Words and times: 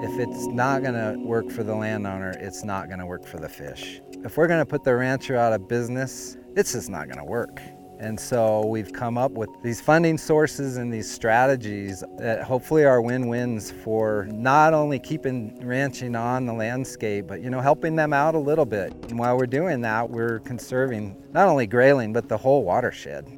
If 0.00 0.18
it's 0.20 0.46
not 0.46 0.82
going 0.82 0.94
to 0.94 1.18
work 1.24 1.50
for 1.50 1.62
the 1.64 1.74
landowner, 1.74 2.30
it's 2.38 2.64
not 2.64 2.86
going 2.86 3.00
to 3.00 3.06
work 3.06 3.26
for 3.26 3.38
the 3.38 3.48
fish. 3.48 4.00
If 4.24 4.36
we're 4.36 4.46
going 4.46 4.60
to 4.60 4.66
put 4.66 4.84
the 4.84 4.94
rancher 4.94 5.36
out 5.36 5.52
of 5.52 5.68
business, 5.68 6.36
it's 6.56 6.72
just 6.72 6.88
not 6.88 7.06
going 7.06 7.18
to 7.18 7.24
work. 7.24 7.60
And 8.00 8.18
so 8.18 8.64
we've 8.64 8.92
come 8.92 9.18
up 9.18 9.32
with 9.32 9.50
these 9.64 9.80
funding 9.80 10.18
sources 10.18 10.76
and 10.76 10.92
these 10.92 11.10
strategies 11.10 12.04
that 12.18 12.44
hopefully 12.44 12.84
are 12.84 13.02
win-wins 13.02 13.72
for 13.72 14.28
not 14.30 14.72
only 14.72 15.00
keeping 15.00 15.58
ranching 15.66 16.14
on 16.14 16.46
the 16.46 16.52
landscape, 16.52 17.26
but 17.26 17.40
you 17.40 17.50
know, 17.50 17.60
helping 17.60 17.96
them 17.96 18.12
out 18.12 18.36
a 18.36 18.38
little 18.38 18.66
bit. 18.66 18.92
And 19.08 19.18
while 19.18 19.36
we're 19.36 19.46
doing 19.46 19.80
that, 19.80 20.08
we're 20.08 20.38
conserving 20.40 21.16
not 21.32 21.48
only 21.48 21.66
Grayling, 21.66 22.12
but 22.12 22.28
the 22.28 22.38
whole 22.38 22.62
watershed. 22.62 23.37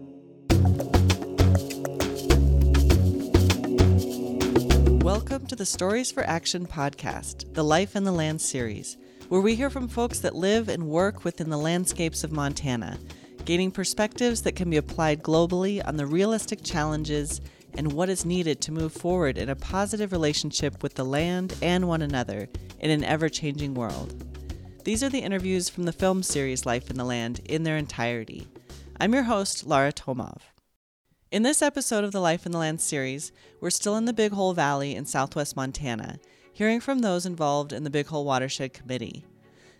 Welcome 5.21 5.47
to 5.49 5.55
the 5.55 5.67
Stories 5.67 6.11
for 6.11 6.23
Action 6.25 6.67
podcast, 6.67 7.53
the 7.53 7.63
Life 7.63 7.95
in 7.95 8.05
the 8.05 8.11
Land 8.11 8.41
series, 8.41 8.97
where 9.29 9.43
we 9.43 9.55
hear 9.55 9.69
from 9.69 9.87
folks 9.87 10.21
that 10.21 10.35
live 10.35 10.71
and 10.71 10.89
work 10.89 11.25
within 11.25 11.51
the 11.51 11.59
landscapes 11.59 12.25
of 12.25 12.33
Montana 12.33 12.99
gaining 13.45 13.71
perspectives 13.71 14.41
that 14.43 14.57
can 14.57 14.71
be 14.71 14.79
applied 14.79 15.23
globally 15.23 15.87
on 15.87 15.99
the 15.99 16.07
realistic 16.07 16.65
challenges 16.65 17.43
and 17.75 17.93
what 17.93 18.09
is 18.09 18.25
needed 18.25 18.63
to 18.63 18.73
move 18.73 18.95
forward 18.95 19.37
in 19.37 19.51
a 19.51 19.57
positive 19.57 20.11
relationship 20.11 20.83
with 20.83 20.95
the 20.95 21.05
land 21.05 21.55
and 21.61 21.87
one 21.87 22.01
another 22.01 22.49
in 22.79 22.91
an 22.91 23.05
ever 23.05 23.29
changing 23.29 23.75
world. 23.75 24.25
These 24.85 25.05
are 25.05 25.11
the 25.11 25.21
interviews 25.21 25.69
from 25.69 25.85
the 25.85 25.93
film 25.93 26.23
series 26.23 26.65
Life 26.65 26.89
in 26.89 26.97
the 26.97 27.05
Land 27.05 27.43
in 27.45 27.65
their 27.65 27.77
entirety. 27.77 28.49
I'm 28.99 29.13
your 29.13 29.25
host, 29.25 29.67
Lara 29.67 29.93
Tomov. 29.93 30.41
In 31.31 31.45
this 31.45 31.63
episode 31.63 32.03
of 32.03 32.11
the 32.11 32.19
Life 32.19 32.45
in 32.45 32.51
the 32.51 32.59
Land 32.59 32.81
series, 32.81 33.31
we're 33.61 33.71
still 33.71 33.97
in 33.97 34.05
the 34.05 34.13
Big 34.13 34.33
Hole 34.33 34.53
Valley 34.53 34.97
in 34.97 35.05
southwest 35.05 35.55
Montana, 35.55 36.19
hearing 36.53 36.81
from 36.81 36.99
those 36.99 37.25
involved 37.25 37.73
in 37.73 37.85
the 37.85 37.91
Big 37.91 38.09
Hole 38.09 38.25
Watershed 38.25 38.73
Committee. 38.73 39.25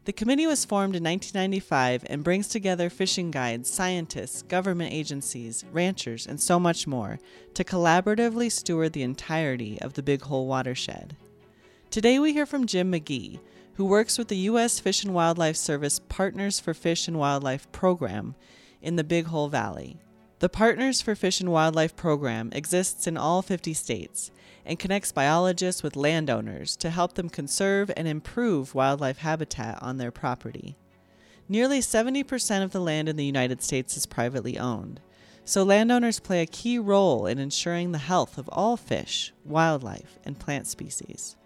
The 0.05 0.13
committee 0.13 0.47
was 0.47 0.65
formed 0.65 0.95
in 0.95 1.03
1995 1.03 2.05
and 2.09 2.23
brings 2.23 2.47
together 2.47 2.89
fishing 2.89 3.33
guides, 3.33 3.69
scientists, 3.69 4.43
government 4.43 4.93
agencies, 4.93 5.65
ranchers, 5.73 6.25
and 6.25 6.41
so 6.41 6.61
much 6.61 6.87
more 6.87 7.19
to 7.55 7.65
collaboratively 7.65 8.53
steward 8.53 8.93
the 8.93 9.03
entirety 9.03 9.77
of 9.83 9.95
the 9.95 10.05
Big 10.05 10.23
Hole 10.23 10.47
watershed. 10.47 11.17
Today 11.91 12.21
we 12.21 12.33
hear 12.33 12.47
from 12.47 12.69
Jim 12.69 12.93
McGee, 12.93 13.41
who 13.75 13.85
works 13.87 14.19
with 14.19 14.29
the 14.29 14.37
U.S. 14.37 14.79
Fish 14.79 15.03
and 15.03 15.13
Wildlife 15.13 15.57
Service 15.57 15.99
Partners 16.09 16.61
for 16.61 16.75
Fish 16.75 17.09
and 17.09 17.19
Wildlife 17.19 17.73
program 17.73 18.37
in 18.81 18.95
the 18.95 19.03
Big 19.03 19.27
Hole 19.27 19.49
Valley. 19.49 19.99
The 20.41 20.49
Partners 20.49 21.03
for 21.03 21.15
Fish 21.15 21.41
and 21.41 21.53
Wildlife 21.53 21.95
program 21.97 22.49
exists 22.53 23.07
in 23.07 23.19
all 23.19 23.43
50 23.43 23.75
states 23.75 24.31
and 24.65 24.79
connects 24.79 25.13
biologists 25.13 25.83
with 25.83 25.97
landowners 25.97 26.77
to 26.77 26.89
help 26.89 27.13
them 27.13 27.29
conserve 27.29 27.91
and 27.95 28.09
improve 28.09 28.75
wildlife 28.75 29.19
habitat 29.19 29.83
on 29.83 29.99
their 29.99 30.11
property. 30.11 30.79
Nearly 31.47 31.81
70% 31.81 32.65
of 32.65 32.71
the 32.71 32.81
land 32.81 33.07
in 33.07 33.17
the 33.17 33.25
United 33.27 33.63
States 33.63 33.99
is 33.99 34.07
privately 34.07 34.59
owned, 34.59 35.01
so 35.45 35.63
landowners 35.63 36.21
play 36.21 36.41
a 36.41 36.47
key 36.47 36.79
role 36.79 37.27
in 37.27 37.39
ensuring 37.39 37.93
the 37.93 37.99
health 37.99 38.39
of 38.39 38.49
all 38.51 38.79
fish, 38.79 39.35
wildlife, 39.45 40.19
and 40.25 40.39
plant 40.39 40.67
species. 40.67 41.37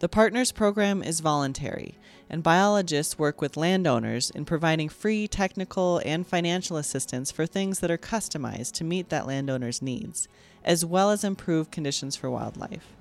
The 0.00 0.08
Partners 0.08 0.50
program 0.50 1.04
is 1.04 1.20
voluntary, 1.20 1.98
and 2.28 2.42
biologists 2.42 3.18
work 3.18 3.40
with 3.40 3.56
landowners 3.56 4.30
in 4.30 4.44
providing 4.44 4.88
free 4.88 5.28
technical 5.28 6.00
and 6.04 6.26
financial 6.26 6.76
assistance 6.76 7.30
for 7.30 7.46
things 7.46 7.80
that 7.80 7.90
are 7.90 7.98
customized 7.98 8.72
to 8.72 8.84
meet 8.84 9.08
that 9.08 9.26
landowner's 9.26 9.82
needs, 9.82 10.28
as 10.64 10.84
well 10.84 11.10
as 11.10 11.24
improve 11.24 11.70
conditions 11.70 12.16
for 12.16 12.30
wildlife. 12.30 12.94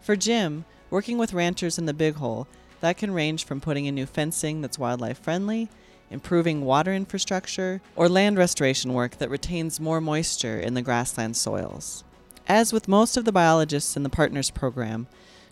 For 0.00 0.16
Jim, 0.16 0.64
working 0.90 1.18
with 1.18 1.32
ranchers 1.32 1.78
in 1.78 1.86
the 1.86 1.94
Big 1.94 2.16
Hole, 2.16 2.46
that 2.80 2.96
can 2.96 3.10
range 3.10 3.44
from 3.44 3.60
putting 3.60 3.86
in 3.86 3.94
new 3.94 4.06
fencing 4.06 4.60
that's 4.60 4.78
wildlife 4.78 5.18
friendly, 5.18 5.68
improving 6.10 6.64
water 6.64 6.92
infrastructure, 6.92 7.80
or 7.96 8.08
land 8.08 8.38
restoration 8.38 8.92
work 8.92 9.16
that 9.18 9.30
retains 9.30 9.80
more 9.80 10.00
moisture 10.00 10.60
in 10.60 10.74
the 10.74 10.82
grassland 10.82 11.36
soils. 11.36 12.04
As 12.48 12.72
with 12.72 12.86
most 12.86 13.16
of 13.16 13.24
the 13.24 13.32
biologists 13.32 13.96
in 13.96 14.04
the 14.04 14.08
Partners 14.08 14.50
program, 14.50 15.08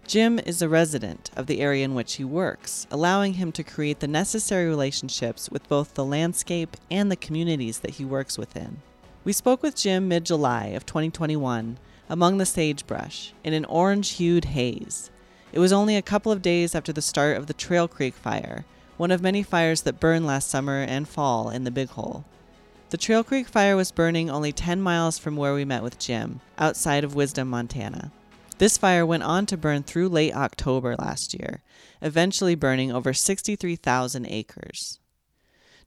Jim 0.07 0.39
is 0.39 0.61
a 0.61 0.69
resident 0.69 1.31
of 1.35 1.47
the 1.47 1.61
area 1.61 1.85
in 1.85 1.95
which 1.95 2.15
he 2.15 2.25
works, 2.25 2.87
allowing 2.91 3.35
him 3.35 3.51
to 3.51 3.65
create 3.65 4.01
the 4.01 4.07
necessary 4.07 4.67
relationships 4.67 5.51
with 5.51 5.69
both 5.69 5.95
the 5.95 6.05
landscape 6.05 6.77
and 6.91 7.11
the 7.11 7.17
communities 7.17 7.79
that 7.79 7.93
he 7.93 8.05
works 8.05 8.37
within. 8.37 8.83
We 9.25 9.33
spoke 9.33 9.63
with 9.63 9.77
Jim 9.77 10.07
mid 10.07 10.27
July 10.27 10.67
of 10.67 10.85
2021 10.85 11.79
among 12.11 12.37
the 12.37 12.45
sagebrush 12.45 13.33
in 13.43 13.55
an 13.55 13.65
orange 13.65 14.11
hued 14.13 14.45
haze. 14.45 15.11
It 15.53 15.59
was 15.59 15.73
only 15.73 15.97
a 15.97 16.03
couple 16.03 16.31
of 16.31 16.43
days 16.43 16.75
after 16.75 16.93
the 16.93 17.01
start 17.01 17.39
of 17.39 17.47
the 17.47 17.55
Trail 17.55 17.89
Creek 17.89 18.15
fire, 18.15 18.67
one 18.99 19.11
of 19.11 19.23
many 19.23 19.43
fires 19.43 19.83
that 19.83 20.01
burned 20.01 20.27
last 20.27 20.51
summer 20.51 20.83
and 20.83 21.09
fall 21.09 21.49
in 21.49 21.65
the 21.65 21.71
Big 21.71 21.89
Hole. 21.89 22.27
The 22.91 22.99
Trail 22.99 23.25
Creek 23.25 23.49
fire 23.49 23.75
was 23.75 23.91
burning 23.91 24.29
only 24.29 24.53
10 24.53 24.83
miles 24.83 25.19
from 25.19 25.37
where 25.37 25.55
we 25.55 25.65
met 25.65 25.83
with 25.83 25.99
Jim, 25.99 26.41
outside 26.59 27.05
of 27.05 27.15
Wisdom, 27.15 27.49
Montana. 27.49 28.13
This 28.59 28.79
fire 28.79 29.05
went 29.05 29.25
on 29.25 29.47
to 29.47 29.57
burn 29.57 29.83
through 29.83 30.09
late 30.09 30.35
October 30.35 30.95
last 30.97 31.35
year, 31.35 31.63
eventually 32.01 32.55
burning 32.55 32.93
over 32.93 33.13
63,000 33.13 34.27
acres. 34.27 35.01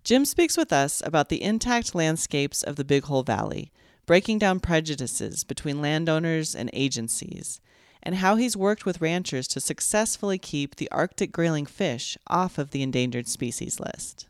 Jim 0.04 0.26
speaks 0.26 0.58
with 0.58 0.74
us 0.74 1.02
about 1.06 1.30
the 1.30 1.42
intact 1.42 1.96
landscapes 1.96 2.64
of 2.64 2.76
the 2.76 2.84
Big 2.84 3.04
Hole 3.06 3.24
Valley, 3.24 3.72
breaking 4.06 4.40
down 4.40 4.60
prejudices 4.60 5.44
between 5.44 5.82
landowners 5.82 6.56
and 6.56 6.70
agencies, 6.74 7.62
and 8.04 8.16
how 8.16 8.36
he's 8.36 8.56
worked 8.56 8.86
with 8.86 9.02
ranchers 9.02 9.48
to 9.50 9.60
successfully 9.60 10.38
keep 10.38 10.76
the 10.76 10.90
Arctic 10.92 11.32
grayling 11.32 11.66
fish 11.66 12.18
off 12.28 12.58
of 12.58 12.72
the 12.72 12.84
endangered 12.84 13.28
species 13.28 13.80
list. 13.80 14.28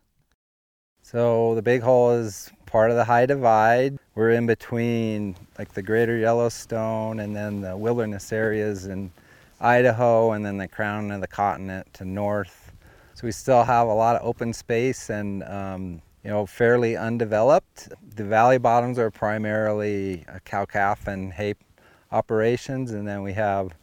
So 1.01 1.55
the 1.55 1.61
Big 1.61 1.81
Hole 1.81 2.11
is 2.11 2.51
part 2.67 2.91
of 2.91 2.95
the 2.95 3.05
High 3.05 3.25
Divide. 3.25 3.97
We're 4.13 4.31
in 4.31 4.45
between 4.45 5.35
like 5.57 5.73
the 5.73 5.81
Greater 5.81 6.17
Yellowstone 6.17 7.19
and 7.19 7.35
then 7.35 7.61
the 7.61 7.75
wilderness 7.75 8.31
areas 8.31 8.85
in 8.85 9.11
Idaho 9.59 10.33
and 10.33 10.45
then 10.45 10.57
the 10.57 10.67
crown 10.67 11.09
of 11.09 11.21
the 11.21 11.27
continent 11.27 11.91
to 11.95 12.05
north 12.05 12.67
so 13.17 13.25
we 13.25 13.31
still 13.31 13.63
have 13.63 13.87
a 13.87 13.93
lot 13.95 14.15
of 14.15 14.23
open 14.23 14.53
space 14.53 15.09
and 15.09 15.41
um, 15.45 16.03
you 16.23 16.29
know 16.29 16.45
fairly 16.45 16.95
undeveloped. 16.95 17.89
The 18.15 18.23
valley 18.23 18.59
bottoms 18.59 18.99
are 18.99 19.09
primarily 19.09 20.23
cow-calf 20.45 21.07
and 21.07 21.33
hay 21.33 21.55
operations, 22.11 22.91
and 22.91 23.07
then 23.07 23.23
we 23.23 23.33
have 23.33 23.73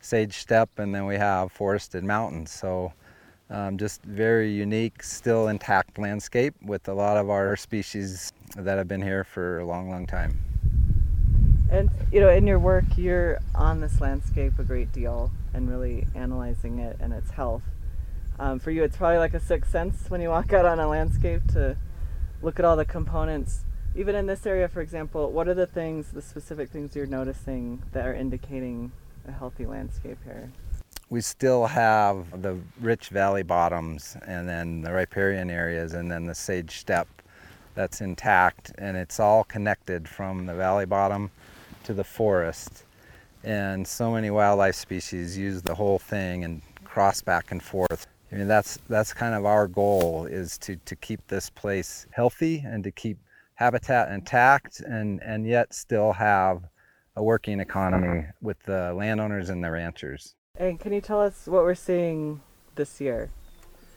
sage 0.00 0.36
steppe, 0.36 0.78
and 0.78 0.94
then 0.94 1.06
we 1.06 1.16
have 1.16 1.52
forested 1.52 2.04
mountains. 2.04 2.50
So 2.50 2.92
um, 3.52 3.76
just 3.76 4.02
very 4.02 4.50
unique, 4.50 5.02
still 5.02 5.48
intact 5.48 5.98
landscape 5.98 6.54
with 6.62 6.88
a 6.88 6.94
lot 6.94 7.18
of 7.18 7.28
our 7.28 7.54
species 7.54 8.32
that 8.56 8.78
have 8.78 8.88
been 8.88 9.02
here 9.02 9.24
for 9.24 9.58
a 9.58 9.66
long, 9.66 9.90
long 9.90 10.06
time. 10.06 10.38
And 11.70 11.90
you 12.10 12.20
know, 12.20 12.30
in 12.30 12.46
your 12.46 12.58
work, 12.58 12.84
you're 12.96 13.40
on 13.54 13.80
this 13.80 14.00
landscape 14.00 14.58
a 14.58 14.64
great 14.64 14.90
deal 14.92 15.30
and 15.52 15.68
really 15.68 16.06
analyzing 16.14 16.78
it 16.78 16.96
and 16.98 17.12
its 17.12 17.30
health. 17.30 17.62
Um, 18.38 18.58
for 18.58 18.70
you, 18.70 18.82
it's 18.82 18.96
probably 18.96 19.18
like 19.18 19.34
a 19.34 19.40
sixth 19.40 19.70
sense 19.70 20.08
when 20.08 20.22
you 20.22 20.30
walk 20.30 20.52
out 20.52 20.64
on 20.64 20.80
a 20.80 20.88
landscape 20.88 21.46
to 21.52 21.76
look 22.40 22.58
at 22.58 22.64
all 22.64 22.76
the 22.76 22.86
components. 22.86 23.64
Even 23.94 24.14
in 24.14 24.26
this 24.26 24.46
area, 24.46 24.68
for 24.68 24.80
example, 24.80 25.30
what 25.30 25.46
are 25.46 25.54
the 25.54 25.66
things, 25.66 26.10
the 26.12 26.22
specific 26.22 26.70
things 26.70 26.96
you're 26.96 27.06
noticing 27.06 27.82
that 27.92 28.06
are 28.06 28.14
indicating 28.14 28.92
a 29.28 29.32
healthy 29.32 29.66
landscape 29.66 30.16
here? 30.24 30.50
We 31.12 31.20
still 31.20 31.66
have 31.66 32.40
the 32.40 32.56
rich 32.80 33.10
valley 33.10 33.42
bottoms 33.42 34.16
and 34.26 34.48
then 34.48 34.80
the 34.80 34.92
riparian 34.94 35.50
areas 35.50 35.92
and 35.92 36.10
then 36.10 36.24
the 36.24 36.34
sage 36.34 36.78
steppe 36.78 37.20
that's 37.74 38.00
intact 38.00 38.72
and 38.78 38.96
it's 38.96 39.20
all 39.20 39.44
connected 39.44 40.08
from 40.08 40.46
the 40.46 40.54
valley 40.54 40.86
bottom 40.86 41.30
to 41.84 41.92
the 41.92 42.02
forest. 42.02 42.84
And 43.44 43.86
so 43.86 44.10
many 44.10 44.30
wildlife 44.30 44.74
species 44.74 45.36
use 45.36 45.60
the 45.60 45.74
whole 45.74 45.98
thing 45.98 46.44
and 46.44 46.62
cross 46.82 47.20
back 47.20 47.52
and 47.52 47.62
forth 47.62 48.06
I 48.32 48.36
mean, 48.36 48.48
that's 48.48 48.78
that's 48.88 49.12
kind 49.12 49.34
of 49.34 49.44
our 49.44 49.68
goal 49.68 50.24
is 50.24 50.56
to 50.58 50.76
to 50.76 50.96
keep 50.96 51.26
this 51.28 51.50
place 51.50 52.06
healthy 52.12 52.62
and 52.64 52.82
to 52.84 52.90
keep 52.90 53.18
habitat 53.56 54.10
intact 54.10 54.80
and 54.80 55.22
and 55.22 55.46
yet 55.46 55.74
still 55.74 56.14
have 56.14 56.62
a 57.16 57.22
working 57.22 57.60
economy 57.60 58.24
with 58.40 58.58
the 58.62 58.94
landowners 58.94 59.50
and 59.50 59.62
the 59.62 59.70
ranchers. 59.70 60.34
And 60.58 60.78
can 60.78 60.92
you 60.92 61.00
tell 61.00 61.20
us 61.20 61.46
what 61.46 61.62
we're 61.62 61.74
seeing 61.74 62.42
this 62.74 63.00
year? 63.00 63.30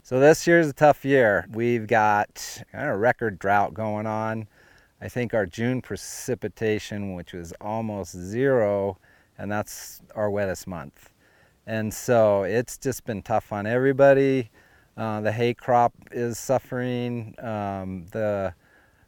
So 0.04 0.22
this 0.22 0.48
year's 0.48 0.70
a 0.70 0.74
tough 0.74 1.04
year. 1.04 1.46
We've 1.52 1.86
got 1.86 2.64
kind 2.72 2.90
of 2.90 3.00
record 3.02 3.40
drought 3.40 3.74
going 3.74 4.08
on. 4.08 4.48
I 5.02 5.10
think 5.10 5.34
our 5.34 5.46
June 5.46 5.82
precipitation, 5.82 7.14
which 7.14 7.34
was 7.34 7.54
almost 7.60 8.16
zero, 8.16 8.98
and 9.38 9.52
that's 9.52 10.02
our 10.16 10.32
wettest 10.32 10.66
month. 10.66 11.12
And 11.68 11.94
so 11.94 12.44
it's 12.44 12.78
just 12.78 13.04
been 13.04 13.22
tough 13.22 13.52
on 13.52 13.68
everybody. 13.68 14.50
Uh, 14.96 15.20
the 15.20 15.34
hay 15.34 15.54
crop 15.54 15.94
is 16.12 16.40
suffering. 16.40 17.36
Um, 17.40 18.06
the 18.12 18.54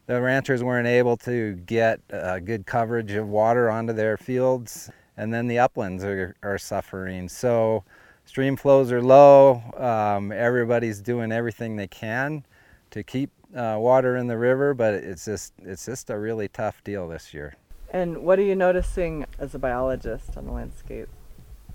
the 0.05 0.21
ranchers 0.21 0.63
weren't 0.63 0.87
able 0.87 1.15
to 1.17 1.53
get 1.65 2.01
uh, 2.11 2.39
good 2.39 2.65
coverage 2.65 3.13
of 3.13 3.29
water 3.29 3.69
onto 3.69 3.93
their 3.93 4.17
fields, 4.17 4.89
and 5.17 5.33
then 5.33 5.47
the 5.47 5.59
uplands 5.59 6.03
are, 6.03 6.35
are 6.43 6.57
suffering. 6.57 7.27
So 7.27 7.83
stream 8.25 8.55
flows 8.55 8.91
are 8.91 9.01
low. 9.01 9.61
Um, 9.75 10.31
everybody's 10.31 11.01
doing 11.01 11.31
everything 11.31 11.75
they 11.75 11.87
can 11.87 12.45
to 12.91 13.03
keep 13.03 13.31
uh, 13.55 13.77
water 13.79 14.17
in 14.17 14.27
the 14.27 14.37
river, 14.37 14.73
but 14.73 14.93
it's 14.93 15.25
just 15.25 15.53
it's 15.63 15.85
just 15.85 16.09
a 16.09 16.17
really 16.17 16.47
tough 16.47 16.83
deal 16.83 17.07
this 17.07 17.33
year. 17.33 17.55
And 17.91 18.19
what 18.19 18.37
are 18.37 18.43
you 18.43 18.55
noticing 18.55 19.25
as 19.39 19.55
a 19.55 19.59
biologist 19.59 20.37
on 20.37 20.45
the 20.45 20.51
landscape 20.51 21.07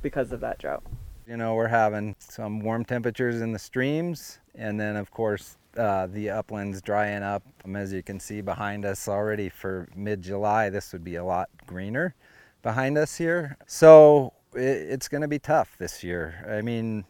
because 0.02 0.30
of 0.32 0.40
that 0.40 0.58
drought? 0.58 0.82
You 1.26 1.36
know, 1.36 1.54
we're 1.54 1.68
having 1.68 2.14
some 2.18 2.60
warm 2.60 2.84
temperatures 2.84 3.40
in 3.40 3.52
the 3.52 3.58
streams, 3.58 4.38
and 4.54 4.78
then 4.78 4.96
of 4.96 5.10
course 5.10 5.56
uh, 5.76 6.06
the 6.06 6.30
uplands 6.30 6.82
drying 6.82 7.22
up. 7.22 7.42
Um, 7.64 7.76
as 7.76 7.92
you 7.92 8.02
can 8.02 8.20
see 8.20 8.42
behind 8.42 8.84
us 8.84 9.08
already 9.08 9.48
for 9.48 9.88
mid-July, 9.96 10.68
this 10.68 10.92
would 10.92 11.04
be 11.04 11.16
a 11.16 11.24
lot 11.24 11.48
greener 11.66 12.14
behind 12.62 12.96
us 12.96 13.16
here. 13.16 13.56
So 13.66 14.32
it, 14.54 14.60
it's 14.60 15.08
going 15.08 15.22
to 15.22 15.28
be 15.28 15.38
tough 15.38 15.76
this 15.78 16.02
year. 16.02 16.46
I 16.48 16.62
mean, 16.62 17.04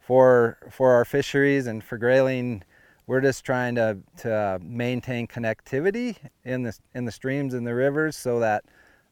for 0.00 0.58
for 0.70 0.92
our 0.92 1.04
fisheries 1.04 1.66
and 1.66 1.82
for 1.82 1.98
grayling, 1.98 2.62
we're 3.06 3.20
just 3.20 3.44
trying 3.44 3.74
to, 3.74 3.98
to 4.18 4.58
maintain 4.62 5.26
connectivity 5.26 6.16
in 6.44 6.62
the 6.62 6.76
in 6.94 7.04
the 7.04 7.12
streams 7.12 7.54
and 7.54 7.66
the 7.66 7.74
rivers 7.74 8.16
so 8.16 8.40
that 8.40 8.64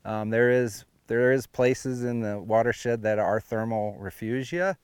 um, 0.05 0.31
there 0.31 0.51
is 0.51 0.85
there 1.07 1.33
is 1.33 1.47
places 1.47 2.05
in 2.05 2.21
the 2.21 2.39
watershed 2.41 3.03
that 3.03 3.19
are 3.19 3.41
thermal 3.41 3.97
refugia, 4.01 4.77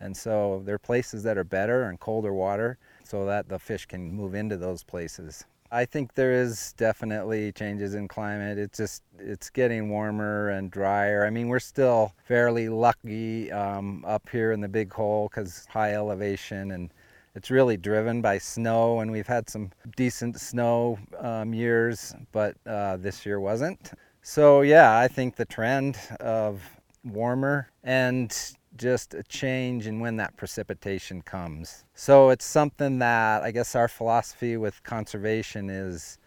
and 0.00 0.16
so 0.16 0.62
there 0.64 0.74
are 0.74 0.78
places 0.78 1.22
that 1.22 1.38
are 1.38 1.44
better 1.44 1.84
and 1.84 2.00
colder 2.00 2.32
water 2.32 2.78
so 3.04 3.24
that 3.26 3.48
the 3.48 3.58
fish 3.58 3.86
can 3.86 4.12
move 4.12 4.34
into 4.34 4.56
those 4.56 4.82
places. 4.82 5.44
I 5.70 5.84
think 5.84 6.14
there 6.14 6.32
is 6.32 6.72
definitely 6.78 7.52
changes 7.52 7.94
in 7.94 8.08
climate. 8.08 8.58
It's 8.58 8.78
just 8.78 9.02
it's 9.18 9.50
getting 9.50 9.90
warmer 9.90 10.50
and 10.50 10.70
drier. 10.70 11.26
I 11.26 11.30
mean, 11.30 11.48
we're 11.48 11.58
still 11.58 12.12
fairly 12.26 12.68
lucky 12.68 13.52
um, 13.52 14.04
up 14.06 14.28
here 14.30 14.52
in 14.52 14.60
the 14.60 14.68
Big 14.68 14.92
Hole 14.92 15.28
because 15.28 15.66
high 15.66 15.94
elevation 15.94 16.70
and 16.72 16.90
it's 17.34 17.50
really 17.50 17.76
driven 17.76 18.22
by 18.22 18.38
snow. 18.38 19.00
And 19.00 19.10
we've 19.10 19.26
had 19.26 19.50
some 19.50 19.70
decent 19.94 20.40
snow 20.40 20.98
um, 21.18 21.52
years, 21.52 22.14
but 22.32 22.56
uh, 22.66 22.96
this 22.96 23.26
year 23.26 23.38
wasn't. 23.38 23.92
So 24.22 24.62
yeah, 24.62 24.98
I 24.98 25.06
think 25.06 25.36
the 25.36 25.44
trend 25.44 25.98
of 26.18 26.62
warmer 27.04 27.68
and 27.84 28.34
just 28.78 29.12
a 29.14 29.22
change 29.24 29.86
in 29.86 30.00
when 30.00 30.16
that 30.16 30.36
precipitation 30.36 31.20
comes. 31.22 31.84
So 31.94 32.30
it's 32.30 32.44
something 32.44 32.98
that 33.00 33.42
I 33.42 33.50
guess 33.50 33.74
our 33.74 33.88
philosophy 33.88 34.56
with 34.56 34.82
conservation 34.84 35.68
is 35.68 36.18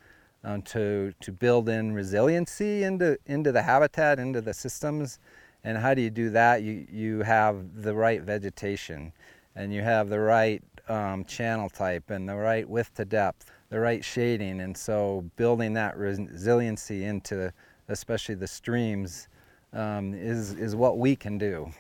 um, 0.44 0.62
to 0.64 1.14
to 1.22 1.32
build 1.32 1.70
in 1.70 1.94
resiliency 1.94 2.84
into 2.84 3.18
into 3.26 3.52
the 3.52 3.62
habitat, 3.62 4.20
into 4.20 4.42
the 4.42 4.54
systems. 4.54 5.20
And 5.64 5.78
how 5.78 5.94
do 5.94 6.02
you 6.02 6.10
do 6.10 6.30
that? 6.32 6.64
You 6.64 6.86
you 6.92 7.22
have 7.22 7.84
the 7.84 7.94
right 7.94 8.22
vegetation, 8.22 9.14
and 9.56 9.74
you 9.74 9.82
have 9.82 10.10
the 10.10 10.20
right 10.20 10.64
um, 10.88 11.26
channel 11.26 11.70
type, 11.70 12.10
and 12.10 12.28
the 12.28 12.36
right 12.36 12.68
width 12.68 12.96
to 12.96 13.06
depth, 13.06 13.46
the 13.70 13.80
right 13.80 14.04
shading, 14.04 14.62
and 14.62 14.76
so 14.76 15.24
building 15.36 15.74
that 15.74 15.98
resiliency 15.98 17.06
into 17.06 17.54
especially 17.88 18.36
the 18.36 18.48
streams 18.48 19.28
um, 19.74 20.14
is 20.14 20.54
is 20.54 20.76
what 20.76 20.98
we 20.98 21.16
can 21.16 21.38
do. 21.38 21.72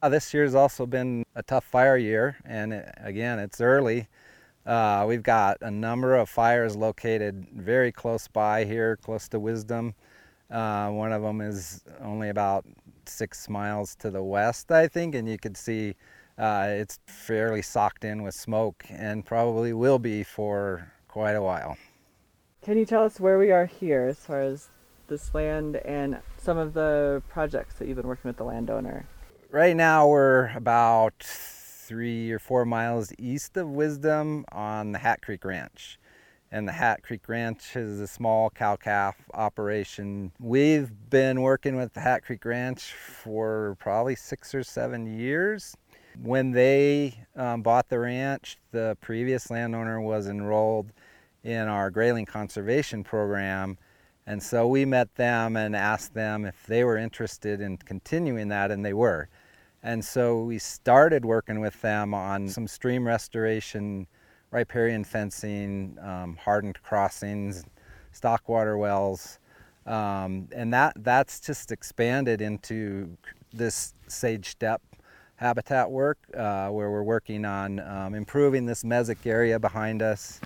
Uh, 0.00 0.08
this 0.08 0.32
year's 0.32 0.54
also 0.54 0.86
been 0.86 1.24
a 1.34 1.42
tough 1.42 1.64
fire 1.64 1.96
year, 1.96 2.36
and 2.44 2.72
it, 2.72 2.94
again, 2.98 3.38
it's 3.40 3.60
early. 3.60 4.06
Uh, 4.64 5.04
we've 5.08 5.22
got 5.24 5.56
a 5.60 5.70
number 5.70 6.14
of 6.14 6.28
fires 6.28 6.76
located 6.76 7.46
very 7.52 7.90
close 7.90 8.28
by 8.28 8.64
here, 8.64 8.96
close 8.96 9.28
to 9.28 9.40
Wisdom. 9.40 9.94
Uh, 10.50 10.88
one 10.90 11.12
of 11.12 11.22
them 11.22 11.40
is 11.40 11.82
only 12.00 12.28
about 12.28 12.64
six 13.06 13.48
miles 13.48 13.96
to 13.96 14.10
the 14.10 14.22
west, 14.22 14.70
I 14.70 14.86
think, 14.86 15.14
and 15.16 15.28
you 15.28 15.36
can 15.36 15.54
see 15.54 15.96
uh, 16.38 16.68
it's 16.68 17.00
fairly 17.06 17.62
socked 17.62 18.04
in 18.04 18.22
with 18.22 18.34
smoke 18.34 18.84
and 18.90 19.26
probably 19.26 19.72
will 19.72 19.98
be 19.98 20.22
for 20.22 20.92
quite 21.08 21.32
a 21.32 21.42
while. 21.42 21.76
Can 22.62 22.78
you 22.78 22.86
tell 22.86 23.04
us 23.04 23.18
where 23.18 23.38
we 23.38 23.50
are 23.50 23.66
here 23.66 24.06
as 24.06 24.18
far 24.18 24.42
as 24.42 24.68
this 25.08 25.34
land 25.34 25.76
and 25.76 26.18
some 26.36 26.56
of 26.56 26.74
the 26.74 27.22
projects 27.28 27.74
that 27.76 27.88
you've 27.88 27.96
been 27.96 28.06
working 28.06 28.28
with 28.28 28.36
the 28.36 28.44
landowner? 28.44 29.06
Right 29.50 29.76
now 29.76 30.06
we're 30.06 30.50
about 30.54 31.14
three 31.20 32.30
or 32.30 32.38
four 32.38 32.64
miles 32.64 33.12
east 33.18 33.56
of 33.56 33.68
Wisdom 33.68 34.44
on 34.52 34.92
the 34.92 34.98
Hat 34.98 35.22
Creek 35.22 35.44
Ranch. 35.44 35.98
And 36.50 36.66
the 36.66 36.72
Hat 36.72 37.02
Creek 37.02 37.28
Ranch 37.28 37.76
is 37.76 38.00
a 38.00 38.06
small 38.06 38.50
cow 38.50 38.76
calf 38.76 39.16
operation. 39.34 40.32
We've 40.38 40.90
been 41.10 41.42
working 41.42 41.76
with 41.76 41.92
the 41.94 42.00
Hat 42.00 42.24
Creek 42.24 42.44
Ranch 42.44 42.92
for 42.92 43.76
probably 43.78 44.16
six 44.16 44.54
or 44.54 44.62
seven 44.62 45.18
years. 45.18 45.76
When 46.20 46.50
they 46.52 47.24
um, 47.36 47.62
bought 47.62 47.88
the 47.88 47.98
ranch, 47.98 48.58
the 48.72 48.96
previous 49.00 49.50
landowner 49.50 50.00
was 50.00 50.26
enrolled 50.26 50.92
in 51.42 51.68
our 51.68 51.90
grayling 51.90 52.26
conservation 52.26 53.04
program. 53.04 53.78
And 54.26 54.42
so 54.42 54.66
we 54.66 54.84
met 54.84 55.14
them 55.14 55.56
and 55.56 55.74
asked 55.74 56.12
them 56.12 56.44
if 56.44 56.66
they 56.66 56.84
were 56.84 56.98
interested 56.98 57.60
in 57.62 57.78
continuing 57.78 58.48
that, 58.48 58.70
and 58.70 58.84
they 58.84 58.92
were. 58.92 59.28
And 59.82 60.04
so 60.04 60.42
we 60.42 60.58
started 60.58 61.24
working 61.24 61.60
with 61.60 61.80
them 61.80 62.12
on 62.14 62.48
some 62.48 62.66
stream 62.66 63.06
restoration, 63.06 64.06
riparian 64.50 65.04
fencing, 65.04 65.96
um, 66.02 66.36
hardened 66.36 66.82
crossings, 66.82 67.64
stock 68.12 68.48
water 68.48 68.76
wells. 68.76 69.38
Um, 69.86 70.48
and 70.52 70.72
that, 70.74 70.94
that's 70.98 71.40
just 71.40 71.72
expanded 71.72 72.40
into 72.40 73.16
this 73.52 73.94
sage 74.08 74.50
steppe 74.50 74.82
habitat 75.36 75.88
work 75.90 76.18
uh, 76.34 76.68
where 76.68 76.90
we're 76.90 77.02
working 77.02 77.44
on 77.44 77.78
um, 77.80 78.14
improving 78.14 78.66
this 78.66 78.82
mesic 78.82 79.24
area 79.24 79.58
behind 79.58 80.02
us, 80.02 80.40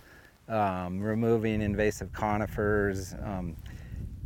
um, 0.49 1.00
removing 1.00 1.62
invasive 1.62 2.12
conifers, 2.12 3.14
um, 3.25 3.56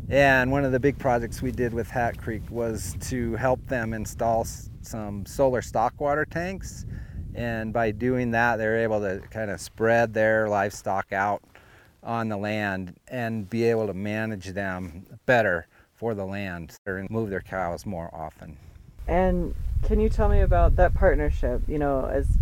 and 0.09 0.53
one 0.53 0.65
of 0.65 0.71
the 0.71 0.79
big 0.79 0.99
projects 0.99 1.43
we 1.43 1.51
did 1.51 1.75
with 1.75 1.91
Hat 1.91 2.17
Creek 2.17 2.43
was 2.49 2.95
to 3.09 3.35
help 3.35 3.67
them 3.67 3.93
install 3.93 4.47
some 4.87 5.27
solar 5.27 5.63
stock 5.63 6.01
water 6.01 6.25
tanks. 6.25 6.87
And 7.35 7.73
by 7.73 7.91
doing 7.91 8.31
that, 8.31 8.57
they're 8.57 8.79
able 8.79 9.01
to 9.01 9.21
kind 9.31 9.51
of 9.51 9.61
spread 9.61 10.15
their 10.15 10.49
livestock 10.49 11.13
out 11.13 11.43
on 12.03 12.29
the 12.29 12.37
land 12.37 12.97
and 13.09 13.49
be 13.51 13.65
able 13.65 13.87
to 13.89 13.95
manage 13.95 14.53
them 14.53 15.05
better 15.27 15.67
for 15.95 16.15
the 16.15 16.25
land 16.25 16.77
and 16.87 17.11
move 17.11 17.31
their 17.31 17.41
cows 17.41 17.85
more 17.85 18.09
often. 18.15 18.57
And 19.07 19.55
can 19.83 20.01
you 20.01 20.09
tell 20.09 20.29
me 20.29 20.41
about 20.41 20.77
that 20.77 20.95
partnership? 20.95 21.63
You 21.67 21.79
know, 21.79 22.07
as 22.07 22.39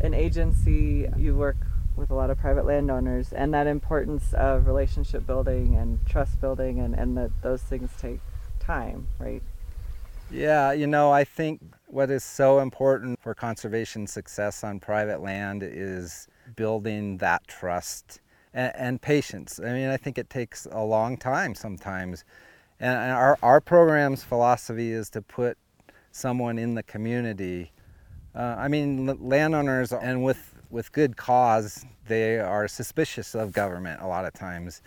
an 0.00 0.14
agency, 0.14 1.08
you 1.16 1.34
work 1.34 1.56
with 1.96 2.10
a 2.10 2.14
lot 2.14 2.30
of 2.30 2.38
private 2.38 2.64
landowners 2.64 3.32
and 3.32 3.52
that 3.52 3.66
importance 3.66 4.32
of 4.34 4.66
relationship 4.66 5.26
building 5.26 5.74
and 5.74 5.98
trust 6.06 6.40
building 6.40 6.78
and, 6.78 6.94
and 6.94 7.16
that 7.16 7.30
those 7.42 7.62
things 7.62 7.90
take 7.98 8.20
time, 8.60 9.08
right? 9.18 9.42
Yeah, 10.30 10.72
you 10.72 10.86
know, 10.86 11.10
I 11.10 11.24
think 11.24 11.60
what 11.88 12.10
is 12.10 12.22
so 12.22 12.60
important 12.60 13.20
for 13.20 13.34
conservation 13.34 14.06
success 14.06 14.62
on 14.62 14.78
private 14.78 15.22
land 15.22 15.62
is 15.64 16.28
building 16.54 17.16
that 17.18 17.46
trust 17.48 18.20
and, 18.52 18.72
and 18.76 19.02
patience. 19.02 19.58
I 19.58 19.72
mean, 19.72 19.88
I 19.88 19.96
think 19.96 20.18
it 20.18 20.28
takes 20.28 20.66
a 20.70 20.82
long 20.82 21.16
time 21.16 21.54
sometimes. 21.54 22.24
And 22.78 22.96
our, 23.10 23.38
our 23.42 23.60
program's 23.60 24.22
philosophy 24.22 24.92
is 24.92 25.10
to 25.10 25.22
put 25.22 25.56
someone 26.12 26.58
in 26.58 26.74
the 26.74 26.82
community. 26.82 27.72
Uh, 28.34 28.54
I 28.58 28.68
mean, 28.68 29.06
landowners, 29.20 29.92
and 29.92 30.22
with 30.22 30.54
with 30.70 30.92
good 30.92 31.16
cause, 31.16 31.86
they 32.06 32.38
are 32.38 32.68
suspicious 32.68 33.34
of 33.34 33.52
government 33.52 34.02
a 34.02 34.06
lot 34.06 34.26
of 34.26 34.34
times. 34.34 34.82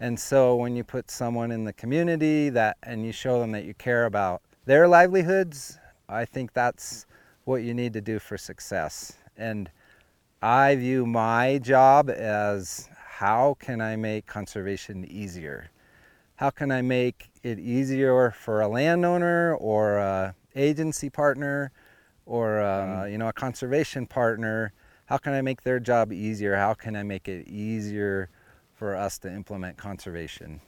And 0.00 0.18
so 0.18 0.56
when 0.56 0.74
you 0.74 0.82
put 0.82 1.10
someone 1.10 1.52
in 1.52 1.64
the 1.64 1.72
community 1.72 2.48
that 2.50 2.78
and 2.82 3.04
you 3.04 3.12
show 3.12 3.40
them 3.40 3.52
that 3.52 3.64
you 3.64 3.74
care 3.74 4.06
about 4.06 4.42
their 4.64 4.88
livelihoods, 4.88 5.78
I 6.10 6.24
think 6.24 6.52
that's 6.52 7.06
what 7.44 7.62
you 7.62 7.74
need 7.74 7.92
to 7.94 8.00
do 8.00 8.18
for 8.18 8.36
success. 8.36 9.14
And 9.36 9.70
I 10.42 10.76
view 10.76 11.06
my 11.06 11.58
job 11.58 12.10
as 12.10 12.88
how 12.96 13.56
can 13.60 13.80
I 13.80 13.96
make 13.96 14.26
conservation 14.26 15.04
easier? 15.04 15.70
How 16.36 16.50
can 16.50 16.70
I 16.70 16.82
make 16.82 17.30
it 17.42 17.58
easier 17.58 18.30
for 18.30 18.60
a 18.60 18.68
landowner 18.68 19.54
or 19.56 19.98
a 19.98 20.34
agency 20.56 21.10
partner 21.10 21.70
or 22.26 22.60
a, 22.60 23.04
mm. 23.04 23.12
you 23.12 23.18
know 23.18 23.28
a 23.28 23.32
conservation 23.32 24.06
partner 24.06 24.72
how 25.10 25.18
can 25.18 25.32
I 25.32 25.42
make 25.42 25.62
their 25.62 25.80
job 25.80 26.12
easier? 26.12 26.54
How 26.54 26.72
can 26.72 26.94
I 26.94 27.02
make 27.02 27.26
it 27.26 27.48
easier 27.48 28.30
for 28.72 28.94
us 28.94 29.18
to 29.18 29.28
implement 29.28 29.76
conservation? 29.76 30.60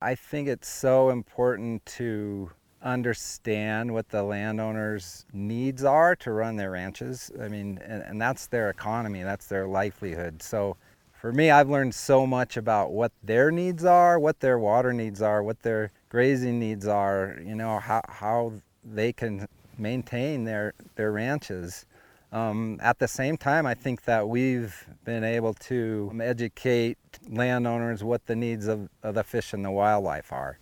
I 0.00 0.14
think 0.14 0.48
it's 0.48 0.70
so 0.70 1.10
important 1.10 1.84
to 1.98 2.50
understand 2.82 3.92
what 3.92 4.08
the 4.08 4.22
landowners' 4.22 5.26
needs 5.32 5.84
are 5.84 6.16
to 6.16 6.32
run 6.32 6.56
their 6.56 6.70
ranches. 6.70 7.30
I 7.40 7.48
mean, 7.48 7.78
and, 7.84 8.02
and, 8.02 8.20
that's 8.20 8.46
their 8.46 8.70
economy, 8.70 9.22
that's 9.22 9.46
their 9.46 9.66
livelihood. 9.66 10.42
So 10.42 10.76
for 11.12 11.32
me, 11.32 11.50
I've 11.50 11.68
learned 11.68 11.94
so 11.94 12.26
much 12.26 12.56
about 12.56 12.92
what 12.92 13.12
their 13.22 13.50
needs 13.50 13.84
are, 13.84 14.18
what 14.18 14.40
their 14.40 14.58
water 14.58 14.92
needs 14.92 15.20
are, 15.20 15.42
what 15.42 15.60
their 15.62 15.92
grazing 16.08 16.58
needs 16.58 16.86
are, 16.86 17.38
you 17.44 17.54
know, 17.54 17.78
how, 17.78 18.00
how 18.08 18.52
they 18.82 19.12
can 19.12 19.46
maintain 19.76 20.44
their, 20.44 20.72
their 20.94 21.12
ranches. 21.12 21.84
Um, 22.32 22.78
at 22.80 22.98
the 22.98 23.08
same 23.08 23.36
time, 23.36 23.66
I 23.66 23.74
think 23.74 24.04
that 24.04 24.28
we've 24.28 24.86
been 25.04 25.24
able 25.24 25.52
to 25.54 26.12
educate 26.22 26.96
landowners 27.28 28.02
what 28.02 28.24
the 28.26 28.36
needs 28.36 28.66
of, 28.66 28.88
of 29.02 29.14
the 29.14 29.24
fish 29.24 29.52
and 29.52 29.64
the 29.64 29.70
wildlife 29.70 30.32
are. 30.32 30.58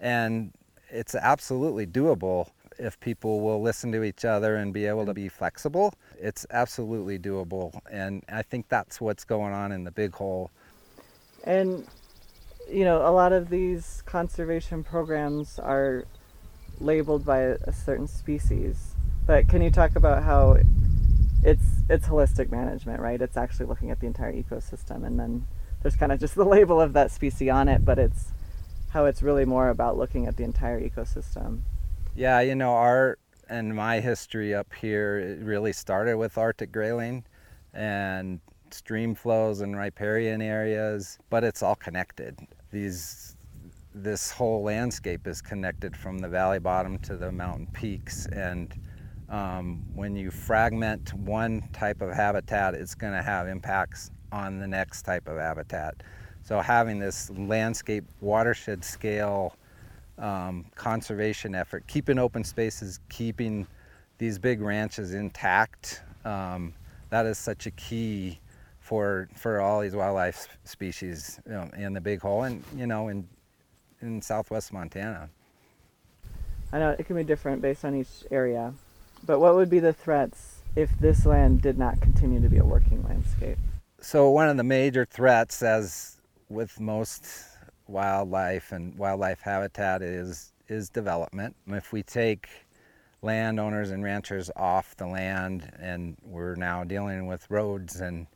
And 0.00 0.50
it's 0.90 1.14
absolutely 1.14 1.86
doable 1.86 2.48
if 2.78 2.98
people 3.00 3.40
will 3.40 3.60
listen 3.60 3.92
to 3.92 4.02
each 4.02 4.24
other 4.24 4.56
and 4.56 4.72
be 4.72 4.86
able 4.86 5.04
to 5.06 5.14
be 5.14 5.28
flexible. 5.28 5.94
It's 6.18 6.46
absolutely 6.50 7.18
doable. 7.18 7.78
And 7.90 8.24
I 8.28 8.42
think 8.42 8.68
that's 8.68 9.00
what's 9.00 9.24
going 9.24 9.52
on 9.52 9.72
in 9.72 9.84
the 9.84 9.90
big 9.90 10.14
hole. 10.14 10.50
And, 11.44 11.86
you 12.70 12.84
know, 12.84 13.06
a 13.06 13.12
lot 13.12 13.32
of 13.32 13.50
these 13.50 14.02
conservation 14.06 14.82
programs 14.82 15.58
are 15.58 16.04
labeled 16.80 17.24
by 17.24 17.40
a 17.40 17.72
certain 17.72 18.08
species. 18.08 18.94
But 19.26 19.48
can 19.48 19.62
you 19.62 19.70
talk 19.70 19.96
about 19.96 20.22
how 20.22 20.56
it's 21.42 21.64
it's 21.88 22.06
holistic 22.06 22.50
management, 22.50 23.00
right? 23.00 23.20
It's 23.20 23.36
actually 23.36 23.66
looking 23.66 23.90
at 23.90 24.00
the 24.00 24.06
entire 24.06 24.32
ecosystem 24.32 25.06
and 25.06 25.18
then 25.18 25.46
there's 25.82 25.96
kind 25.96 26.12
of 26.12 26.20
just 26.20 26.34
the 26.34 26.44
label 26.44 26.80
of 26.80 26.92
that 26.92 27.10
species 27.10 27.50
on 27.50 27.68
it, 27.68 27.84
but 27.84 27.98
it's 27.98 28.32
how 28.90 29.06
it's 29.06 29.22
really 29.22 29.44
more 29.44 29.68
about 29.68 29.96
looking 29.96 30.26
at 30.26 30.36
the 30.36 30.44
entire 30.44 30.80
ecosystem. 30.80 31.60
Yeah, 32.14 32.40
you 32.40 32.54
know, 32.54 32.72
our 32.72 33.18
and 33.48 33.74
my 33.74 33.98
history 33.98 34.54
up 34.54 34.72
here 34.74 35.18
it 35.18 35.44
really 35.44 35.72
started 35.72 36.16
with 36.16 36.38
Arctic 36.38 36.70
grayling 36.70 37.24
and 37.74 38.40
stream 38.70 39.14
flows 39.14 39.60
and 39.60 39.76
riparian 39.76 40.40
areas, 40.40 41.18
but 41.30 41.42
it's 41.42 41.62
all 41.62 41.76
connected. 41.76 42.38
These 42.70 43.36
this 43.92 44.30
whole 44.30 44.62
landscape 44.62 45.26
is 45.26 45.42
connected 45.42 45.96
from 45.96 46.18
the 46.18 46.28
valley 46.28 46.60
bottom 46.60 46.96
to 46.98 47.16
the 47.16 47.32
mountain 47.32 47.66
peaks 47.72 48.26
and 48.26 48.72
um, 49.28 49.84
when 49.94 50.16
you 50.16 50.30
fragment 50.30 51.14
one 51.14 51.68
type 51.72 52.02
of 52.02 52.12
habitat, 52.12 52.74
it's 52.74 52.96
going 52.96 53.12
to 53.12 53.22
have 53.22 53.46
impacts 53.46 54.10
on 54.32 54.58
the 54.58 54.66
next 54.66 55.02
type 55.02 55.28
of 55.28 55.38
habitat. 55.38 56.02
So 56.42 56.60
having 56.60 56.98
this 56.98 57.30
landscape 57.30 58.04
watershed 58.20 58.84
scale 58.84 59.56
um, 60.18 60.66
conservation 60.74 61.54
effort, 61.54 61.86
keeping 61.86 62.18
open 62.18 62.44
spaces, 62.44 63.00
keeping 63.08 63.66
these 64.18 64.38
big 64.38 64.60
ranches 64.60 65.14
intact, 65.14 66.02
um, 66.24 66.74
that 67.10 67.26
is 67.26 67.38
such 67.38 67.66
a 67.66 67.70
key 67.72 68.38
for 68.78 69.28
for 69.36 69.60
all 69.60 69.80
these 69.80 69.94
wildlife 69.94 70.58
species 70.64 71.40
you 71.46 71.52
know, 71.52 71.70
in 71.76 71.92
the 71.92 72.00
Big 72.00 72.20
Hole 72.20 72.42
and 72.42 72.62
you 72.76 72.86
know 72.86 73.08
in 73.08 73.28
in 74.02 74.20
Southwest 74.22 74.72
Montana. 74.72 75.28
I 76.72 76.78
know 76.78 76.96
it 76.98 77.04
can 77.04 77.16
be 77.16 77.24
different 77.24 77.62
based 77.62 77.84
on 77.84 77.94
each 77.94 78.24
area, 78.30 78.72
but 79.26 79.40
what 79.40 79.54
would 79.54 79.70
be 79.70 79.80
the 79.80 79.92
threats 79.92 80.60
if 80.76 80.90
this 81.00 81.26
land 81.26 81.62
did 81.62 81.78
not 81.78 82.00
continue 82.00 82.40
to 82.40 82.48
be 82.48 82.58
a 82.58 82.64
working 82.64 83.02
landscape? 83.04 83.58
So 84.00 84.30
one 84.30 84.48
of 84.48 84.56
the 84.56 84.64
major 84.64 85.04
threats, 85.04 85.62
as 85.62 86.19
with 86.50 86.80
most 86.80 87.26
wildlife 87.86 88.72
and 88.72 88.96
wildlife 88.98 89.40
habitat, 89.40 90.02
is 90.02 90.52
is 90.68 90.90
development. 90.90 91.56
If 91.66 91.92
we 91.92 92.02
take 92.02 92.48
landowners 93.22 93.90
and 93.90 94.04
ranchers 94.04 94.50
off 94.56 94.96
the 94.96 95.06
land, 95.06 95.72
and 95.78 96.16
we're 96.22 96.54
now 96.56 96.84
dealing 96.84 97.26
with 97.26 97.50
roads 97.50 98.00
and 98.00 98.26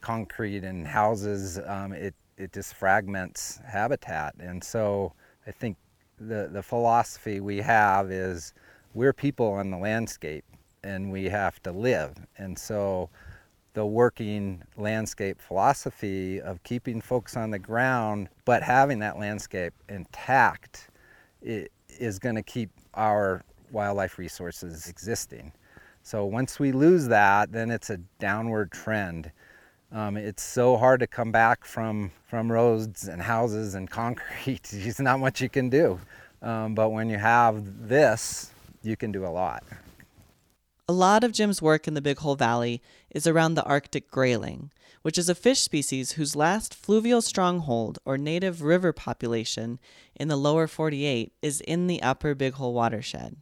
concrete 0.00 0.64
and 0.64 0.86
houses, 0.86 1.58
um, 1.66 1.92
it 1.92 2.14
it 2.36 2.52
just 2.52 2.74
fragments 2.74 3.58
habitat. 3.66 4.34
And 4.38 4.62
so 4.62 5.12
I 5.46 5.50
think 5.50 5.76
the 6.20 6.48
the 6.52 6.62
philosophy 6.62 7.40
we 7.40 7.58
have 7.58 8.10
is 8.10 8.54
we're 8.94 9.12
people 9.12 9.52
on 9.52 9.70
the 9.70 9.78
landscape, 9.78 10.44
and 10.84 11.10
we 11.10 11.24
have 11.24 11.62
to 11.62 11.72
live. 11.72 12.14
And 12.38 12.58
so 12.58 13.10
the 13.76 13.84
working 13.84 14.62
landscape 14.78 15.38
philosophy 15.38 16.40
of 16.40 16.62
keeping 16.62 16.98
folks 16.98 17.36
on 17.36 17.50
the 17.50 17.58
ground 17.58 18.26
but 18.46 18.62
having 18.62 19.00
that 19.00 19.18
landscape 19.18 19.74
intact 19.90 20.88
is 21.42 22.18
going 22.18 22.34
to 22.34 22.42
keep 22.42 22.70
our 22.94 23.44
wildlife 23.70 24.18
resources 24.18 24.88
existing. 24.88 25.52
So 26.02 26.24
once 26.24 26.58
we 26.58 26.72
lose 26.72 27.08
that, 27.08 27.52
then 27.52 27.70
it's 27.70 27.90
a 27.90 27.98
downward 28.18 28.72
trend. 28.72 29.30
Um, 29.92 30.16
it's 30.16 30.42
so 30.42 30.78
hard 30.78 31.00
to 31.00 31.06
come 31.06 31.30
back 31.30 31.66
from, 31.66 32.10
from 32.26 32.50
roads 32.50 33.08
and 33.08 33.20
houses 33.20 33.74
and 33.74 33.90
concrete. 34.02 34.70
There's 34.72 35.00
not 35.00 35.20
much 35.20 35.42
you 35.42 35.50
can 35.50 35.68
do. 35.68 36.00
Um, 36.40 36.74
but 36.74 36.90
when 36.90 37.10
you 37.10 37.18
have 37.18 37.88
this, 37.88 38.52
you 38.82 38.96
can 38.96 39.12
do 39.12 39.26
a 39.26 39.28
lot. 39.28 39.62
A 40.88 40.92
lot 40.92 41.24
of 41.24 41.32
Jim's 41.32 41.60
work 41.60 41.88
in 41.88 41.94
the 41.94 42.00
Big 42.00 42.18
Hole 42.18 42.36
Valley 42.36 42.80
is 43.10 43.26
around 43.26 43.54
the 43.54 43.64
Arctic 43.64 44.08
grayling, 44.08 44.70
which 45.02 45.18
is 45.18 45.28
a 45.28 45.34
fish 45.34 45.58
species 45.60 46.12
whose 46.12 46.36
last 46.36 46.72
fluvial 46.72 47.20
stronghold 47.20 47.98
or 48.04 48.16
native 48.16 48.62
river 48.62 48.92
population 48.92 49.80
in 50.14 50.28
the 50.28 50.36
lower 50.36 50.68
48 50.68 51.32
is 51.42 51.60
in 51.62 51.88
the 51.88 52.00
upper 52.02 52.36
Big 52.36 52.52
Hole 52.52 52.72
watershed. 52.72 53.38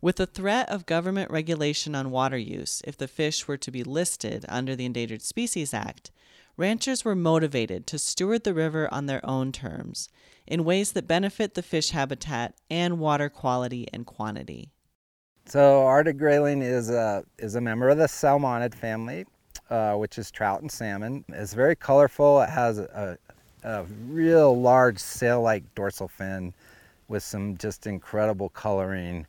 With 0.00 0.16
the 0.16 0.26
threat 0.26 0.70
of 0.70 0.86
government 0.86 1.30
regulation 1.30 1.94
on 1.94 2.10
water 2.10 2.38
use 2.38 2.80
if 2.86 2.96
the 2.96 3.08
fish 3.08 3.46
were 3.46 3.58
to 3.58 3.70
be 3.70 3.84
listed 3.84 4.46
under 4.48 4.74
the 4.74 4.86
Endangered 4.86 5.20
Species 5.20 5.74
Act, 5.74 6.10
ranchers 6.56 7.04
were 7.04 7.14
motivated 7.14 7.86
to 7.88 7.98
steward 7.98 8.44
the 8.44 8.54
river 8.54 8.88
on 8.90 9.04
their 9.04 9.24
own 9.26 9.52
terms 9.52 10.08
in 10.46 10.64
ways 10.64 10.92
that 10.92 11.06
benefit 11.06 11.52
the 11.52 11.62
fish 11.62 11.90
habitat 11.90 12.54
and 12.70 12.98
water 12.98 13.28
quality 13.28 13.86
and 13.92 14.06
quantity. 14.06 14.70
So 15.50 15.84
Arctic 15.84 16.16
grayling 16.16 16.62
is 16.62 16.90
a, 16.90 17.24
is 17.40 17.56
a 17.56 17.60
member 17.60 17.88
of 17.88 17.98
the 17.98 18.06
salmonid 18.06 18.72
family, 18.72 19.26
uh, 19.68 19.96
which 19.96 20.16
is 20.16 20.30
trout 20.30 20.60
and 20.60 20.70
salmon. 20.70 21.24
It's 21.28 21.54
very 21.54 21.74
colorful. 21.74 22.40
It 22.42 22.50
has 22.50 22.78
a, 22.78 23.18
a 23.64 23.82
real 24.06 24.56
large 24.56 25.00
sail-like 25.00 25.64
dorsal 25.74 26.06
fin 26.06 26.54
with 27.08 27.24
some 27.24 27.56
just 27.56 27.88
incredible 27.88 28.50
coloring, 28.50 29.26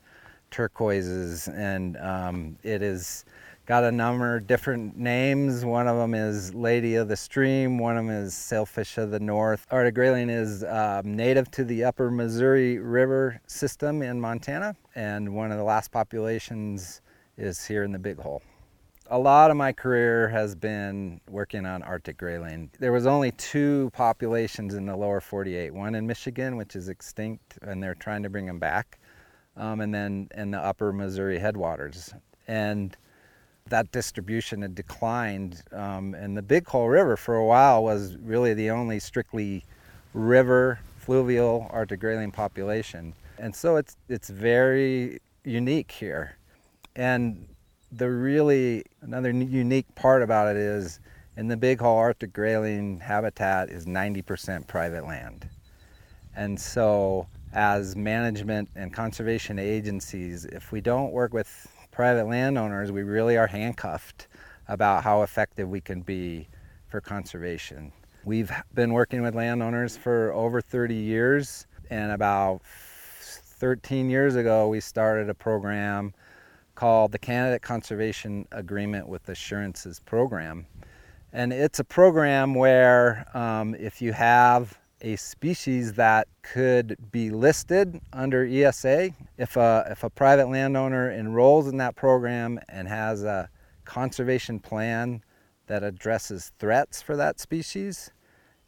turquoises, 0.52 1.48
and 1.48 1.98
um, 1.98 2.56
it 2.62 2.84
is 2.84 3.26
got 3.66 3.84
a 3.84 3.92
number 3.92 4.38
of 4.38 4.48
different 4.48 4.98
names. 4.98 5.64
One 5.64 5.88
of 5.88 5.98
them 5.98 6.14
is 6.14 6.54
Lady 6.54 6.96
of 6.96 7.08
the 7.08 7.16
Stream, 7.16 7.78
one 7.78 7.98
of 7.98 8.06
them 8.06 8.16
is 8.16 8.34
Sailfish 8.34 8.98
of 8.98 9.12
the 9.12 9.20
North. 9.20 9.66
Arctic 9.70 9.96
grayling 9.96 10.30
is 10.30 10.64
um, 10.64 11.16
native 11.16 11.52
to 11.52 11.64
the 11.64 11.84
upper 11.84 12.10
Missouri 12.10 12.80
River 12.80 13.40
system 13.48 14.02
in 14.02 14.20
Montana, 14.20 14.76
and 14.96 15.36
one 15.36 15.52
of 15.52 15.58
the 15.58 15.64
last 15.64 15.92
populations 15.92 17.02
is 17.38 17.66
here 17.66 17.84
in 17.84 17.92
the 17.92 18.00
Big 18.00 18.20
Hole. 18.20 18.42
A 19.08 19.20
lot 19.20 19.52
of 19.52 19.58
my 19.58 19.74
career 19.74 20.30
has 20.30 20.56
been 20.56 21.20
working 21.30 21.66
on 21.66 21.84
Arctic 21.84 22.18
grayling. 22.18 22.72
There 22.80 22.94
was 22.94 23.06
only 23.06 23.32
two 23.32 23.92
populations 23.94 24.74
in 24.74 24.86
the 24.86 24.96
lower 24.96 25.20
48, 25.20 25.74
one 25.74 25.96
in 25.96 26.08
Michigan, 26.08 26.56
which 26.56 26.76
is 26.78 26.88
extinct, 26.88 27.60
and 27.62 27.84
they're 27.84 27.96
trying 27.96 28.24
to 28.24 28.30
bring 28.30 28.46
them 28.46 28.58
back, 28.58 29.00
um, 29.58 29.82
and 29.82 29.94
then 29.94 30.30
in 30.36 30.52
the 30.52 30.60
upper 30.60 30.94
Missouri 30.94 31.40
headwaters. 31.40 32.14
And 32.48 32.96
that 33.72 33.92
distribution 33.92 34.62
had 34.62 34.76
declined. 34.76 35.64
Um, 35.72 36.14
and 36.14 36.38
the 36.38 36.42
Big 36.42 36.68
Hole 36.68 36.88
River 36.88 37.18
for 37.18 37.36
a 37.36 37.46
while 37.46 37.84
was 37.84 38.16
really 38.18 38.54
the 38.54 38.70
only 38.70 39.00
strictly 39.00 39.66
river 40.14 40.80
fluvial 41.00 41.68
Arctic 41.72 42.02
population. 42.32 43.14
And 43.40 43.56
so 43.56 43.78
it's, 43.78 43.98
it's 44.08 44.30
very 44.30 45.20
unique 45.44 45.92
here. 45.92 46.38
And 46.96 47.48
the 47.92 48.10
really, 48.10 48.84
another 49.02 49.32
unique 49.32 49.94
part 49.96 50.22
about 50.22 50.48
it 50.48 50.58
is 50.58 51.00
in 51.38 51.48
the 51.48 51.58
Big 51.58 51.80
Hole 51.80 51.98
Arctic 51.98 52.34
grayling 52.34 53.00
habitat 53.00 53.70
is 53.70 53.86
90% 53.86 54.68
private 54.68 55.08
land. 55.08 55.50
And 56.36 56.60
so 56.60 57.28
as 57.54 57.96
management 57.96 58.70
and 58.76 58.94
conservation 58.94 59.60
agencies, 59.60 60.46
if 60.46 60.72
we 60.72 60.82
don't 60.82 61.12
work 61.12 61.34
with 61.34 61.71
private 61.92 62.28
landowners, 62.28 62.92
we 62.92 63.04
really 63.04 63.38
are 63.38 63.48
handcuffed 63.48 64.28
about 64.68 65.04
how 65.04 65.22
effective 65.24 65.70
we 65.70 65.82
can 65.82 66.02
be 66.02 66.48
for 66.88 67.02
conservation. 67.02 67.92
We've 68.24 68.52
been 68.74 68.94
working 68.94 69.22
with 69.22 69.36
landowners 69.36 69.98
for 69.98 70.32
over 70.34 70.62
30 70.62 70.96
years, 70.96 71.68
and 71.90 72.12
about 72.12 72.62
13 72.64 74.10
years 74.10 74.36
ago, 74.36 74.68
we 74.68 74.80
started 74.80 75.30
a 75.30 75.34
program 75.34 76.14
called 76.76 77.12
the 77.12 77.20
Candidate 77.20 77.62
Conservation 77.62 78.48
Agreement 78.52 79.08
with 79.08 79.28
Assurances 79.30 80.00
Program. 80.00 80.66
And 81.34 81.54
it's 81.54 81.80
a 81.80 81.84
program 81.84 82.56
where 82.56 83.26
um, 83.38 83.76
if 83.76 84.02
you 84.02 84.14
have 84.14 84.78
a 85.02 85.16
species 85.16 85.94
that 85.94 86.28
could 86.44 86.96
be 87.12 87.30
listed 87.32 88.00
under 88.14 88.46
ESA. 88.46 89.12
If 89.38 89.58
a, 89.58 89.88
if 89.92 90.04
a 90.04 90.10
private 90.10 90.48
landowner 90.50 91.12
enrolls 91.12 91.68
in 91.68 91.78
that 91.78 91.96
program 91.96 92.60
and 92.70 92.88
has 92.88 93.24
a 93.24 93.50
conservation 93.86 94.60
plan 94.60 95.24
that 95.68 95.84
addresses 95.84 96.52
threats 96.60 97.02
for 97.02 97.16
that 97.18 97.40
species, 97.40 98.12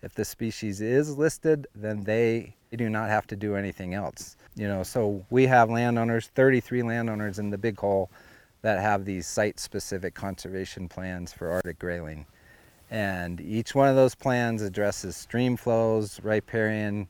If 0.04 0.14
the 0.16 0.26
species 0.26 0.82
is 0.82 1.18
listed, 1.18 1.66
then 1.74 2.04
they 2.04 2.56
do 2.76 2.90
not 2.90 3.08
have 3.10 3.26
to 3.28 3.38
do 3.38 3.56
anything 3.56 3.94
else. 3.94 4.36
You 4.56 4.68
know, 4.68 4.84
so 4.84 5.26
we 5.30 5.46
have 5.48 5.70
landowners, 5.70 6.28
33 6.36 6.84
landowners 6.84 7.40
in 7.40 7.50
the 7.50 7.58
Big 7.58 7.80
Hole 7.80 8.12
that 8.64 8.80
have 8.80 9.06
these 9.06 9.28
site-specific 9.28 10.14
conservation 10.14 10.90
plans 10.90 11.32
for 11.32 11.50
Arctic 11.50 11.80
grayling. 11.80 12.26
And 12.94 13.42
each 13.42 13.74
one 13.74 13.88
of 13.90 13.96
those 13.96 14.14
plans 14.14 14.62
addresses 14.62 15.18
stream 15.18 15.58
flows, 15.58 16.20
riparian 16.22 17.08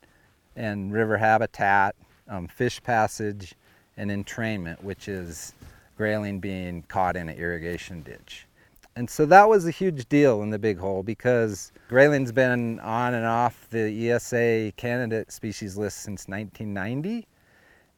and 0.56 0.94
river 0.94 1.18
habitat, 1.18 1.94
um, 2.30 2.48
fish 2.48 2.82
passage, 2.82 3.54
and 3.98 4.10
entrainment, 4.10 4.82
which 4.82 5.10
is 5.10 5.54
grayling 5.98 6.40
being 6.40 6.84
caught 6.84 7.18
in 7.18 7.28
an 7.28 7.36
irrigation 7.36 8.02
ditch. 8.02 8.48
And 8.96 9.10
so 9.10 9.26
that 9.26 9.50
was 9.50 9.68
a 9.68 9.72
huge 9.72 10.08
deal 10.08 10.42
in 10.42 10.52
the 10.52 10.58
Big 10.58 10.78
Hole 10.78 11.04
because 11.04 11.74
grayling's 11.90 12.32
been 12.32 12.80
on 12.80 13.14
and 13.14 13.26
off 13.26 13.68
the 13.70 14.10
ESA 14.10 14.72
candidate 14.78 15.34
species 15.34 15.76
list 15.76 15.98
since 15.98 16.30
1990. 16.30 17.28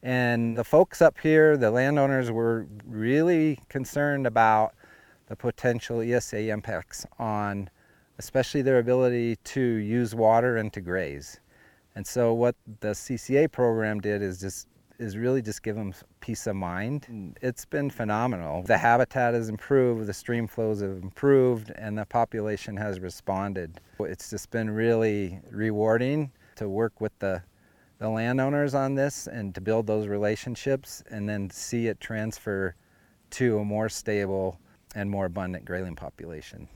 And 0.02 0.58
the 0.58 0.64
folks 0.64 1.00
up 1.00 1.20
here, 1.22 1.56
the 1.56 1.70
landowners, 1.70 2.32
were 2.32 2.66
really 2.84 3.60
concerned 3.68 4.26
about 4.26 4.74
the 5.28 5.36
potential 5.36 6.00
ESA 6.00 6.48
impacts 6.50 7.06
on 7.20 7.70
especially 8.18 8.62
their 8.62 8.78
ability 8.78 9.36
to 9.44 9.60
use 9.60 10.14
water 10.14 10.56
and 10.56 10.72
to 10.72 10.80
graze. 10.80 11.40
And 11.94 12.06
so 12.06 12.34
what 12.34 12.56
the 12.80 12.88
CCA 12.88 13.50
program 13.50 14.00
did 14.00 14.22
is 14.22 14.40
just 14.40 14.68
is 14.98 15.16
really 15.16 15.42
just 15.42 15.62
give 15.62 15.76
them 15.76 15.92
peace 16.20 16.46
of 16.46 16.56
mind. 16.56 17.06
Mm. 17.10 17.36
It's 17.42 17.64
been 17.64 17.90
phenomenal. 17.90 18.62
The 18.62 18.78
habitat 18.78 19.34
has 19.34 19.48
improved, 19.48 20.06
the 20.06 20.14
stream 20.14 20.46
flows 20.46 20.80
have 20.80 21.02
improved, 21.02 21.70
and 21.76 21.98
the 21.98 22.06
population 22.06 22.76
has 22.76 23.00
responded. 23.00 23.80
It's 24.00 24.30
just 24.30 24.50
been 24.50 24.70
really 24.70 25.40
rewarding 25.50 26.30
to 26.56 26.68
work 26.68 27.00
with 27.00 27.12
the, 27.18 27.42
the 27.98 28.08
landowners 28.08 28.74
on 28.74 28.94
this 28.94 29.26
and 29.26 29.54
to 29.54 29.60
build 29.60 29.86
those 29.86 30.06
relationships 30.06 31.02
and 31.10 31.28
then 31.28 31.50
see 31.50 31.88
it 31.88 32.00
transfer 32.00 32.74
to 33.30 33.58
a 33.58 33.64
more 33.64 33.88
stable 33.88 34.58
and 34.94 35.10
more 35.10 35.26
abundant 35.26 35.64
grayling 35.64 35.96
population. 35.96 36.68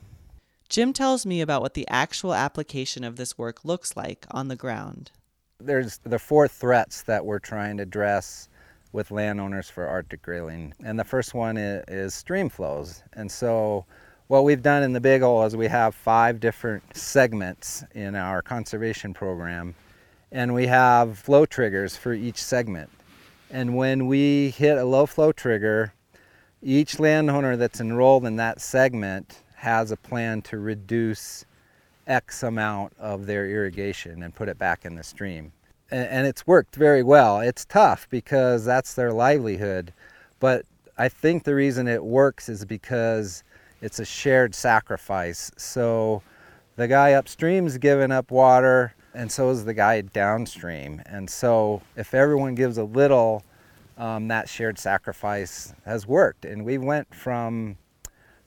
Jim 0.71 0.93
tells 0.93 1.25
me 1.25 1.41
about 1.41 1.61
what 1.61 1.73
the 1.73 1.85
actual 1.89 2.33
application 2.33 3.03
of 3.03 3.17
this 3.17 3.37
work 3.37 3.65
looks 3.65 3.97
like 3.97 4.25
on 4.31 4.47
the 4.47 4.55
ground. 4.55 5.11
There's 5.59 5.97
the 6.05 6.17
four 6.17 6.47
threats 6.47 7.01
that 7.01 7.25
we're 7.25 7.39
trying 7.39 7.75
to 7.75 7.83
address 7.83 8.47
with 8.93 9.11
landowners 9.11 9.69
for 9.69 9.85
Arctic 9.85 10.21
grayling. 10.21 10.73
And 10.81 10.97
the 10.97 11.03
first 11.03 11.33
one 11.33 11.57
is, 11.57 11.83
is 11.89 12.13
stream 12.13 12.47
flows. 12.47 13.03
And 13.11 13.29
so 13.29 13.85
what 14.27 14.45
we've 14.45 14.61
done 14.61 14.81
in 14.81 14.93
the 14.93 15.01
Big 15.01 15.23
Hole 15.23 15.43
is 15.43 15.57
we 15.57 15.67
have 15.67 15.93
five 15.93 16.39
different 16.39 16.95
segments 16.95 17.83
in 17.93 18.15
our 18.15 18.41
conservation 18.41 19.13
program. 19.13 19.75
And 20.31 20.53
we 20.53 20.67
have 20.67 21.19
flow 21.19 21.45
triggers 21.45 21.97
for 21.97 22.13
each 22.13 22.41
segment. 22.41 22.89
And 23.49 23.75
when 23.75 24.07
we 24.07 24.51
hit 24.51 24.77
a 24.77 24.85
low 24.85 25.05
flow 25.05 25.33
trigger, 25.33 25.93
each 26.63 26.97
landowner 26.97 27.57
that's 27.57 27.81
enrolled 27.81 28.23
in 28.23 28.37
that 28.37 28.61
segment 28.61 29.41
has 29.61 29.91
a 29.91 29.97
plan 29.97 30.41
to 30.41 30.57
reduce 30.57 31.45
X 32.07 32.41
amount 32.41 32.93
of 32.97 33.27
their 33.27 33.47
irrigation 33.47 34.23
and 34.23 34.33
put 34.33 34.49
it 34.49 34.57
back 34.57 34.85
in 34.85 34.95
the 34.95 35.03
stream. 35.03 35.51
And, 35.91 36.07
and 36.07 36.27
it's 36.27 36.47
worked 36.47 36.75
very 36.75 37.03
well. 37.03 37.41
It's 37.41 37.63
tough 37.65 38.07
because 38.09 38.65
that's 38.65 38.95
their 38.95 39.13
livelihood. 39.13 39.93
But 40.39 40.65
I 40.97 41.09
think 41.09 41.43
the 41.43 41.53
reason 41.53 41.87
it 41.87 42.03
works 42.03 42.49
is 42.49 42.65
because 42.65 43.43
it's 43.81 43.99
a 43.99 44.05
shared 44.05 44.55
sacrifice. 44.55 45.51
So 45.57 46.23
the 46.75 46.87
guy 46.87 47.13
upstream's 47.13 47.77
giving 47.77 48.11
up 48.11 48.31
water, 48.31 48.95
and 49.13 49.31
so 49.31 49.51
is 49.51 49.63
the 49.63 49.75
guy 49.75 50.01
downstream. 50.01 51.03
And 51.05 51.29
so 51.29 51.83
if 51.95 52.15
everyone 52.15 52.55
gives 52.55 52.79
a 52.79 52.83
little, 52.83 53.43
um, 53.99 54.27
that 54.29 54.49
shared 54.49 54.79
sacrifice 54.79 55.75
has 55.85 56.07
worked. 56.07 56.45
And 56.45 56.65
we 56.65 56.79
went 56.79 57.13
from 57.13 57.77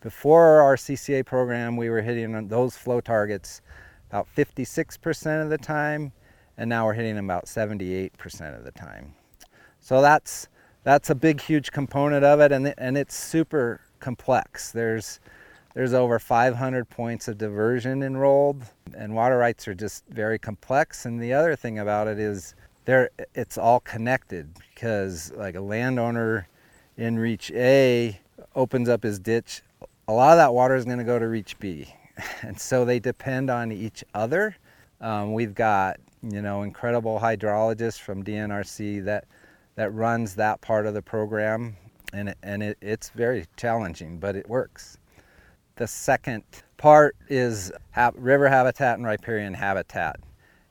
before 0.04 0.60
our 0.60 0.76
CCA 0.76 1.24
program, 1.24 1.78
we 1.78 1.88
were 1.88 2.02
hitting 2.02 2.46
those 2.48 2.76
flow 2.76 3.00
targets 3.00 3.62
about 4.10 4.28
56% 4.36 5.42
of 5.42 5.48
the 5.48 5.56
time, 5.56 6.12
and 6.58 6.68
now 6.68 6.84
we're 6.84 6.92
hitting 6.92 7.16
them 7.16 7.24
about 7.24 7.46
78% 7.46 8.54
of 8.54 8.64
the 8.64 8.70
time. 8.70 9.14
So 9.80 10.02
that's 10.02 10.48
that's 10.82 11.08
a 11.08 11.14
big, 11.14 11.40
huge 11.40 11.72
component 11.72 12.22
of 12.22 12.40
it, 12.40 12.52
and 12.52 12.74
and 12.76 12.98
it's 12.98 13.16
super 13.16 13.80
complex. 13.98 14.72
There's 14.72 15.20
there's 15.72 15.94
over 15.94 16.18
500 16.18 16.90
points 16.90 17.26
of 17.26 17.38
diversion 17.38 18.02
enrolled, 18.02 18.62
and 18.94 19.14
water 19.14 19.38
rights 19.38 19.66
are 19.68 19.74
just 19.74 20.04
very 20.10 20.38
complex. 20.38 21.06
And 21.06 21.20
the 21.20 21.32
other 21.32 21.56
thing 21.56 21.78
about 21.78 22.08
it 22.08 22.18
is 22.18 22.54
there 22.84 23.08
it's 23.34 23.56
all 23.56 23.80
connected 23.80 24.54
because 24.74 25.32
like 25.32 25.54
a 25.54 25.62
landowner 25.62 26.46
in 26.98 27.18
Reach 27.18 27.50
A 27.52 28.20
opens 28.54 28.90
up 28.90 29.02
his 29.02 29.18
ditch 29.18 29.62
a 30.06 30.12
lot 30.12 30.32
of 30.32 30.38
that 30.38 30.52
water 30.52 30.74
is 30.74 30.84
going 30.84 30.98
to 30.98 31.04
go 31.04 31.18
to 31.18 31.28
Reach 31.28 31.58
B. 31.58 31.92
And 32.42 32.60
so 32.60 32.84
they 32.84 33.00
depend 33.00 33.50
on 33.50 33.72
each 33.72 34.04
other. 34.14 34.54
Um, 35.00 35.32
we've 35.32 35.54
got, 35.54 35.96
you 36.22 36.42
know, 36.42 36.62
incredible 36.62 37.18
hydrologists 37.18 37.98
from 37.98 38.22
DNRC 38.22 39.04
that, 39.06 39.24
that 39.74 39.92
runs 39.92 40.36
that 40.36 40.60
part 40.60 40.86
of 40.86 40.94
the 40.94 41.02
program. 41.02 41.76
And, 42.12 42.28
it, 42.28 42.38
and 42.44 42.62
it, 42.62 42.78
it's 42.80 43.10
very 43.10 43.46
challenging, 43.56 44.18
but 44.18 44.36
it 44.36 44.48
works. 44.48 44.98
The 45.74 45.88
second 45.88 46.44
part 46.76 47.16
is 47.28 47.72
river 48.14 48.48
habitat 48.48 48.98
and 48.98 49.06
riparian 49.06 49.54
habitat. 49.54 50.20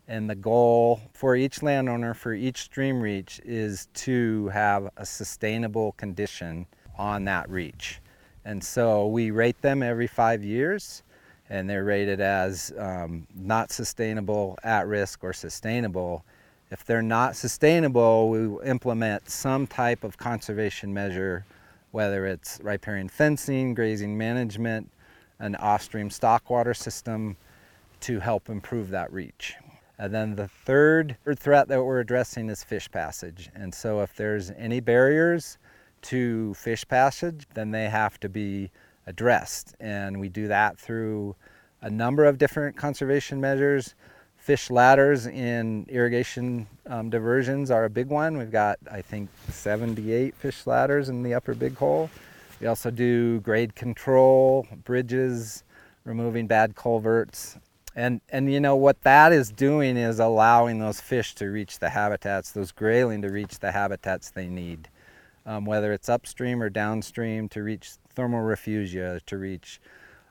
And 0.08 0.30
the 0.30 0.36
goal 0.36 1.02
for 1.13 1.36
each 1.36 1.62
landowner, 1.62 2.13
for 2.13 2.34
each 2.34 2.60
stream 2.60 3.02
reach, 3.02 3.41
is 3.43 3.89
to 3.96 4.48
have 4.50 4.89
a 4.96 5.06
sustainable 5.06 5.91
condition 5.93 6.67
on 6.98 7.26
that 7.26 7.50
reach. 7.50 8.00
And 8.45 8.63
so 8.63 9.08
we 9.08 9.32
rate 9.32 9.62
them 9.62 9.82
every 9.82 10.08
five 10.08 10.43
years, 10.43 11.03
and 11.49 11.69
they're 11.69 11.84
rated 11.84 12.19
as 12.19 12.73
um, 12.77 13.27
not 13.36 13.71
sustainable, 13.71 14.58
at 14.63 14.88
risk, 14.88 15.23
or 15.23 15.34
sustainable. 15.34 16.23
If 16.71 16.86
they're 16.86 17.01
not 17.01 17.36
sustainable, 17.36 18.29
we 18.29 18.67
implement 18.67 19.29
some 19.29 19.67
type 19.67 20.03
of 20.03 20.17
conservation 20.17 20.93
measure, 20.93 21.45
whether 21.91 22.25
it's 22.25 22.60
riparian 22.63 23.10
fencing, 23.10 23.73
grazing 23.75 24.17
management, 24.17 24.89
an 25.39 25.56
off-stream 25.56 26.10
stock 26.10 26.49
water 26.49 26.73
system 26.73 27.38
to 28.01 28.19
help 28.19 28.49
improve 28.49 28.89
that 28.89 29.12
reach. 29.13 29.56
And 29.99 30.13
then 30.13 30.36
the 30.36 30.47
third 30.47 31.17
threat 31.38 31.67
that 31.67 31.84
we're 31.84 31.99
addressing 31.99 32.49
is 32.49 32.63
fish 32.63 32.89
passage. 32.89 33.49
And 33.53 33.73
so 33.73 34.01
if 34.01 34.15
there's 34.15 34.51
any 34.58 34.79
barriers, 34.79 35.58
to 36.03 36.53
fish 36.53 36.87
passage, 36.87 37.45
then 37.53 37.71
they 37.71 37.89
have 37.89 38.19
to 38.19 38.29
be 38.29 38.71
addressed. 39.07 39.75
And 39.79 40.19
we 40.19 40.29
do 40.29 40.47
that 40.47 40.77
through 40.77 41.35
a 41.81 41.89
number 41.89 42.25
of 42.25 42.37
different 42.37 42.77
conservation 42.77 43.41
measures. 43.41 43.95
Fish 44.37 44.69
ladders 44.69 45.25
in 45.25 45.85
irrigation 45.87 46.67
um, 46.87 47.09
diversions 47.09 47.71
are 47.71 47.85
a 47.85 47.89
big 47.89 48.07
one. 48.07 48.37
We've 48.37 48.51
got, 48.51 48.77
I 48.91 49.01
think, 49.01 49.29
78 49.49 50.35
fish 50.35 50.67
ladders 50.67 51.09
in 51.09 51.23
the 51.23 51.33
upper 51.33 51.53
big 51.53 51.75
hole. 51.75 52.09
We 52.59 52.67
also 52.67 52.91
do 52.91 53.39
grade 53.39 53.75
control, 53.75 54.67
bridges, 54.83 55.63
removing 56.03 56.47
bad 56.47 56.75
culverts. 56.75 57.57
And, 57.95 58.21
and 58.29 58.51
you 58.51 58.59
know 58.59 58.75
what 58.75 59.01
that 59.03 59.31
is 59.31 59.51
doing 59.51 59.97
is 59.97 60.19
allowing 60.19 60.79
those 60.79 60.99
fish 60.99 61.35
to 61.35 61.45
reach 61.45 61.79
the 61.79 61.89
habitats, 61.89 62.51
those 62.51 62.71
grayling 62.71 63.21
to 63.21 63.29
reach 63.29 63.59
the 63.59 63.71
habitats 63.71 64.31
they 64.31 64.47
need 64.47 64.89
um, 65.45 65.65
whether 65.65 65.93
it's 65.93 66.10
upstream 66.10 66.62
or 66.62 66.69
downstream, 66.69 67.49
to 67.49 67.63
reach 67.63 67.91
thermal 68.10 68.41
refugia, 68.41 69.19
to 69.25 69.38
reach 69.38 69.79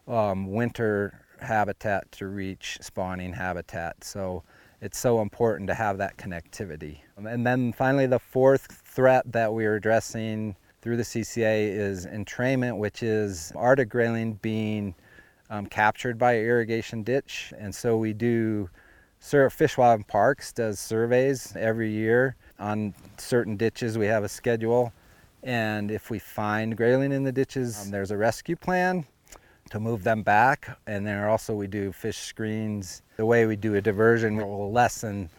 um, 0.09 0.51
winter 0.51 1.20
habitat, 1.40 2.11
to 2.12 2.27
reach 2.27 2.79
spawning 2.81 3.33
habitat. 3.33 4.03
So 4.05 4.42
it's 4.81 4.98
so 4.98 5.20
important 5.20 5.68
to 5.68 5.75
have 5.75 5.98
that 5.98 6.16
connectivity. 6.16 6.98
And 7.16 7.46
then 7.46 7.72
finally, 7.72 8.07
the 8.07 8.18
fourth 8.18 8.83
threat 8.85 9.31
that 9.33 9.53
we're 9.53 9.77
addressing 9.77 10.57
through 10.81 10.96
the 10.96 11.05
CCA 11.05 11.68
is 11.68 12.07
entrainment, 12.07 12.77
which 12.79 13.03
is 13.03 13.53
Arctic 13.55 13.88
grayling 13.88 14.35
being 14.42 14.94
um, 15.51 15.66
captured 15.66 16.18
by 16.18 16.38
irrigation 16.38 17.05
ditch. 17.05 17.53
And 17.57 17.72
so 17.72 17.96
we 17.96 18.12
do, 18.12 18.68
Fish 19.20 19.79
Wildlife 19.79 20.09
Parks 20.09 20.53
does 20.53 20.81
surveys 20.81 21.55
every 21.57 21.90
year 21.90 22.35
on 22.59 22.94
certain 23.18 23.57
ditches. 23.57 23.96
We 23.96 24.07
have 24.07 24.25
a 24.25 24.29
schedule 24.29 24.92
and 25.42 25.90
if 25.90 26.11
we 26.11 26.18
find 26.18 26.76
grayling 26.76 27.12
in 27.12 27.24
the 27.24 27.33
ditches, 27.33 27.85
um, 27.85 27.90
there's 27.90 28.11
a 28.11 28.16
rescue 28.16 28.57
plan 28.57 29.07
to 29.70 29.81
move 29.81 30.05
them 30.05 30.22
back. 30.22 30.78
And 30.87 31.07
then 31.07 31.22
also 31.24 31.55
we 31.55 31.66
do 31.66 31.92
fish 31.92 32.18
screens. 32.18 33.02
The 33.16 33.26
way 33.26 33.46
we 33.46 33.57
do 33.57 33.74
a 33.74 33.81
diversion 33.81 34.37
will 34.37 34.70
lessen 34.72 35.31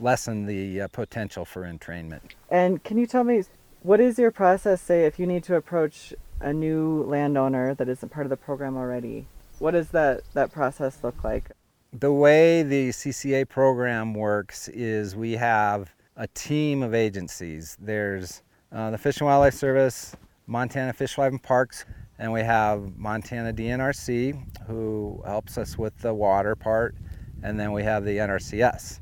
lessen 0.00 0.46
the 0.46 0.82
uh, 0.82 0.88
potential 0.88 1.44
for 1.44 1.62
entrainment. 1.62 2.20
And 2.50 2.84
can 2.84 2.98
you 2.98 3.06
tell 3.06 3.24
me 3.24 3.42
what 3.82 4.00
is 4.00 4.18
your 4.18 4.30
process 4.30 4.80
say 4.80 5.06
if 5.06 5.18
you 5.18 5.26
need 5.26 5.42
to 5.44 5.56
approach 5.56 6.14
a 6.40 6.52
new 6.52 7.02
landowner 7.02 7.74
that 7.74 7.88
isn't 7.88 8.10
part 8.10 8.24
of 8.24 8.30
the 8.30 8.36
program 8.36 8.76
already? 8.76 9.26
What 9.58 9.72
does 9.72 9.88
that 9.90 10.22
that 10.34 10.52
process 10.52 10.98
look 11.02 11.24
like? 11.24 11.50
the 11.92 12.12
way 12.12 12.62
the 12.62 12.90
CCA 12.90 13.48
program 13.48 14.14
works 14.14 14.68
is 14.68 15.16
we 15.16 15.32
have 15.32 15.94
a 16.16 16.26
team 16.28 16.82
of 16.82 16.94
agencies. 16.94 17.76
There's 17.80 18.42
uh, 18.72 18.90
the 18.90 18.98
Fish 18.98 19.18
and 19.20 19.26
Wildlife 19.26 19.54
Service, 19.54 20.14
Montana 20.46 20.92
Fish, 20.92 21.16
Wildlife 21.16 21.32
and 21.32 21.42
Parks, 21.42 21.84
and 22.18 22.32
we 22.32 22.40
have 22.40 22.96
Montana 22.96 23.52
DNRC 23.52 24.66
who 24.66 25.22
helps 25.24 25.56
us 25.56 25.78
with 25.78 25.96
the 25.98 26.12
water 26.12 26.54
part, 26.54 26.94
and 27.42 27.58
then 27.58 27.72
we 27.72 27.82
have 27.84 28.04
the 28.04 28.18
NRCS 28.18 29.00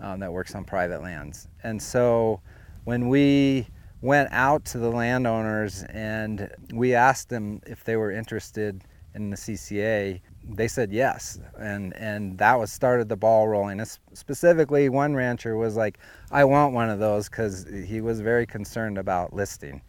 um, 0.00 0.20
that 0.20 0.32
works 0.32 0.54
on 0.54 0.64
private 0.64 1.02
lands. 1.02 1.48
And 1.62 1.80
so 1.80 2.40
when 2.84 3.08
we 3.08 3.68
went 4.02 4.28
out 4.32 4.64
to 4.66 4.78
the 4.78 4.90
landowners 4.90 5.84
and 5.84 6.50
we 6.72 6.94
asked 6.94 7.28
them 7.28 7.60
if 7.66 7.84
they 7.84 7.96
were 7.96 8.10
interested 8.10 8.84
in 9.14 9.30
the 9.30 9.36
CCA, 9.36 10.20
they 10.48 10.68
said 10.68 10.92
yes, 10.92 11.38
and 11.58 11.94
and 11.96 12.38
that 12.38 12.58
was 12.58 12.70
started 12.72 13.08
the 13.08 13.16
ball 13.16 13.48
rolling. 13.48 13.84
Specifically, 14.12 14.88
one 14.88 15.14
rancher 15.14 15.56
was 15.56 15.76
like, 15.76 15.98
"I 16.30 16.44
want 16.44 16.72
one 16.72 16.88
of 16.88 16.98
those" 16.98 17.28
because 17.28 17.66
he 17.86 18.00
was 18.00 18.20
very 18.20 18.46
concerned 18.46 18.96
about 18.98 19.32
listing, 19.32 19.82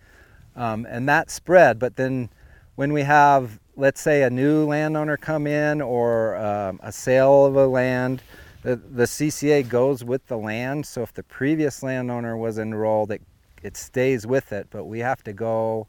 um, 0.56 0.88
and 0.90 1.08
that 1.10 1.30
spread. 1.30 1.78
But 1.78 1.96
then, 1.96 2.30
when 2.76 2.92
we 2.92 3.04
have, 3.04 3.60
let's 3.76 4.02
say, 4.02 4.24
a 4.24 4.30
new 4.30 4.66
landowner 4.66 5.18
come 5.18 5.46
in 5.46 5.82
or 5.82 6.36
um, 6.38 6.80
a 6.82 6.92
sale 6.92 7.46
of 7.46 7.56
a 7.56 7.68
land, 7.68 8.24
the 8.64 8.78
the 8.78 9.06
CCA 9.06 9.68
goes 9.68 10.04
with 10.04 10.26
the 10.28 10.38
land. 10.38 10.86
So 10.88 11.04
if 11.04 11.14
the 11.14 11.24
previous 11.24 11.84
landowner 11.84 12.36
was 12.36 12.58
enrolled, 12.58 13.12
it 13.12 13.22
it 13.62 13.78
stays 13.78 14.26
with 14.26 14.52
it. 14.52 14.68
But 14.72 14.86
we 14.86 15.00
have 15.00 15.24
to 15.26 15.34
go 15.34 15.88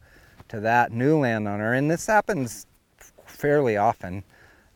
to 0.48 0.60
that 0.60 0.92
new 0.92 1.18
landowner, 1.18 1.72
and 1.72 1.90
this 1.90 2.06
happens 2.06 2.66
fairly 3.26 3.76
often 3.76 4.24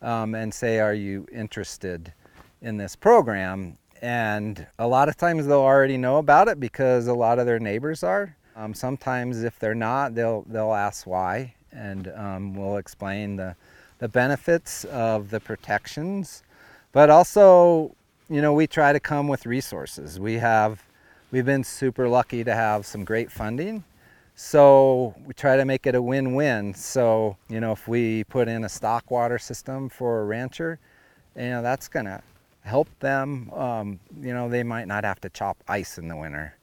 um, 0.03 0.35
and 0.35 0.53
say, 0.53 0.79
Are 0.79 0.93
you 0.93 1.25
interested 1.31 2.13
in 2.61 2.77
this 2.77 2.95
program? 2.95 3.77
And 4.01 4.67
a 4.77 4.87
lot 4.87 5.07
of 5.07 5.15
times 5.15 5.47
they'll 5.47 5.59
already 5.59 5.97
know 5.97 6.17
about 6.17 6.49
it 6.49 6.59
because 6.59 7.07
a 7.07 7.13
lot 7.13 7.39
of 7.39 7.45
their 7.45 7.59
neighbors 7.59 8.03
are. 8.03 8.35
Um, 8.55 8.73
sometimes, 8.73 9.43
if 9.43 9.57
they're 9.57 9.73
not, 9.73 10.13
they'll, 10.13 10.43
they'll 10.47 10.73
ask 10.73 11.07
why, 11.07 11.55
and 11.71 12.11
um, 12.15 12.53
we'll 12.53 12.77
explain 12.77 13.37
the, 13.37 13.55
the 13.97 14.07
benefits 14.07 14.83
of 14.85 15.31
the 15.31 15.39
protections. 15.39 16.43
But 16.91 17.09
also, 17.09 17.95
you 18.29 18.41
know, 18.41 18.53
we 18.53 18.67
try 18.67 18.93
to 18.93 18.99
come 18.99 19.27
with 19.27 19.45
resources. 19.45 20.19
We 20.19 20.33
have, 20.35 20.83
we've 21.31 21.45
been 21.45 21.63
super 21.63 22.07
lucky 22.07 22.43
to 22.43 22.53
have 22.53 22.85
some 22.85 23.05
great 23.05 23.31
funding 23.31 23.83
so 24.43 25.15
we 25.25 25.33
try 25.33 25.55
to 25.55 25.63
make 25.63 25.87
it 25.87 25.95
a 25.95 26.01
win-win. 26.01 26.73
So, 26.73 27.37
you 27.47 27.61
know, 27.61 27.71
if 27.71 27.87
we 27.87 28.25
put 28.25 28.49
in 28.49 28.65
a 28.65 28.69
stock 28.69 29.09
water 29.09 29.39
system 29.39 29.87
for 29.87 30.19
a 30.19 30.25
rancher, 30.25 30.79
you 31.37 31.43
know, 31.43 31.61
that's 31.61 31.87
gonna 31.87 32.21
help 32.59 32.89
them. 32.99 33.49
Um, 33.51 34.01
you 34.19 34.33
know, 34.33 34.49
they 34.49 34.61
might 34.61 34.85
not 34.85 35.05
have 35.05 35.21
to 35.21 35.29
chop 35.29 35.55
ice 35.69 35.97
in 35.97 36.09
the 36.09 36.17
winter. 36.17 36.55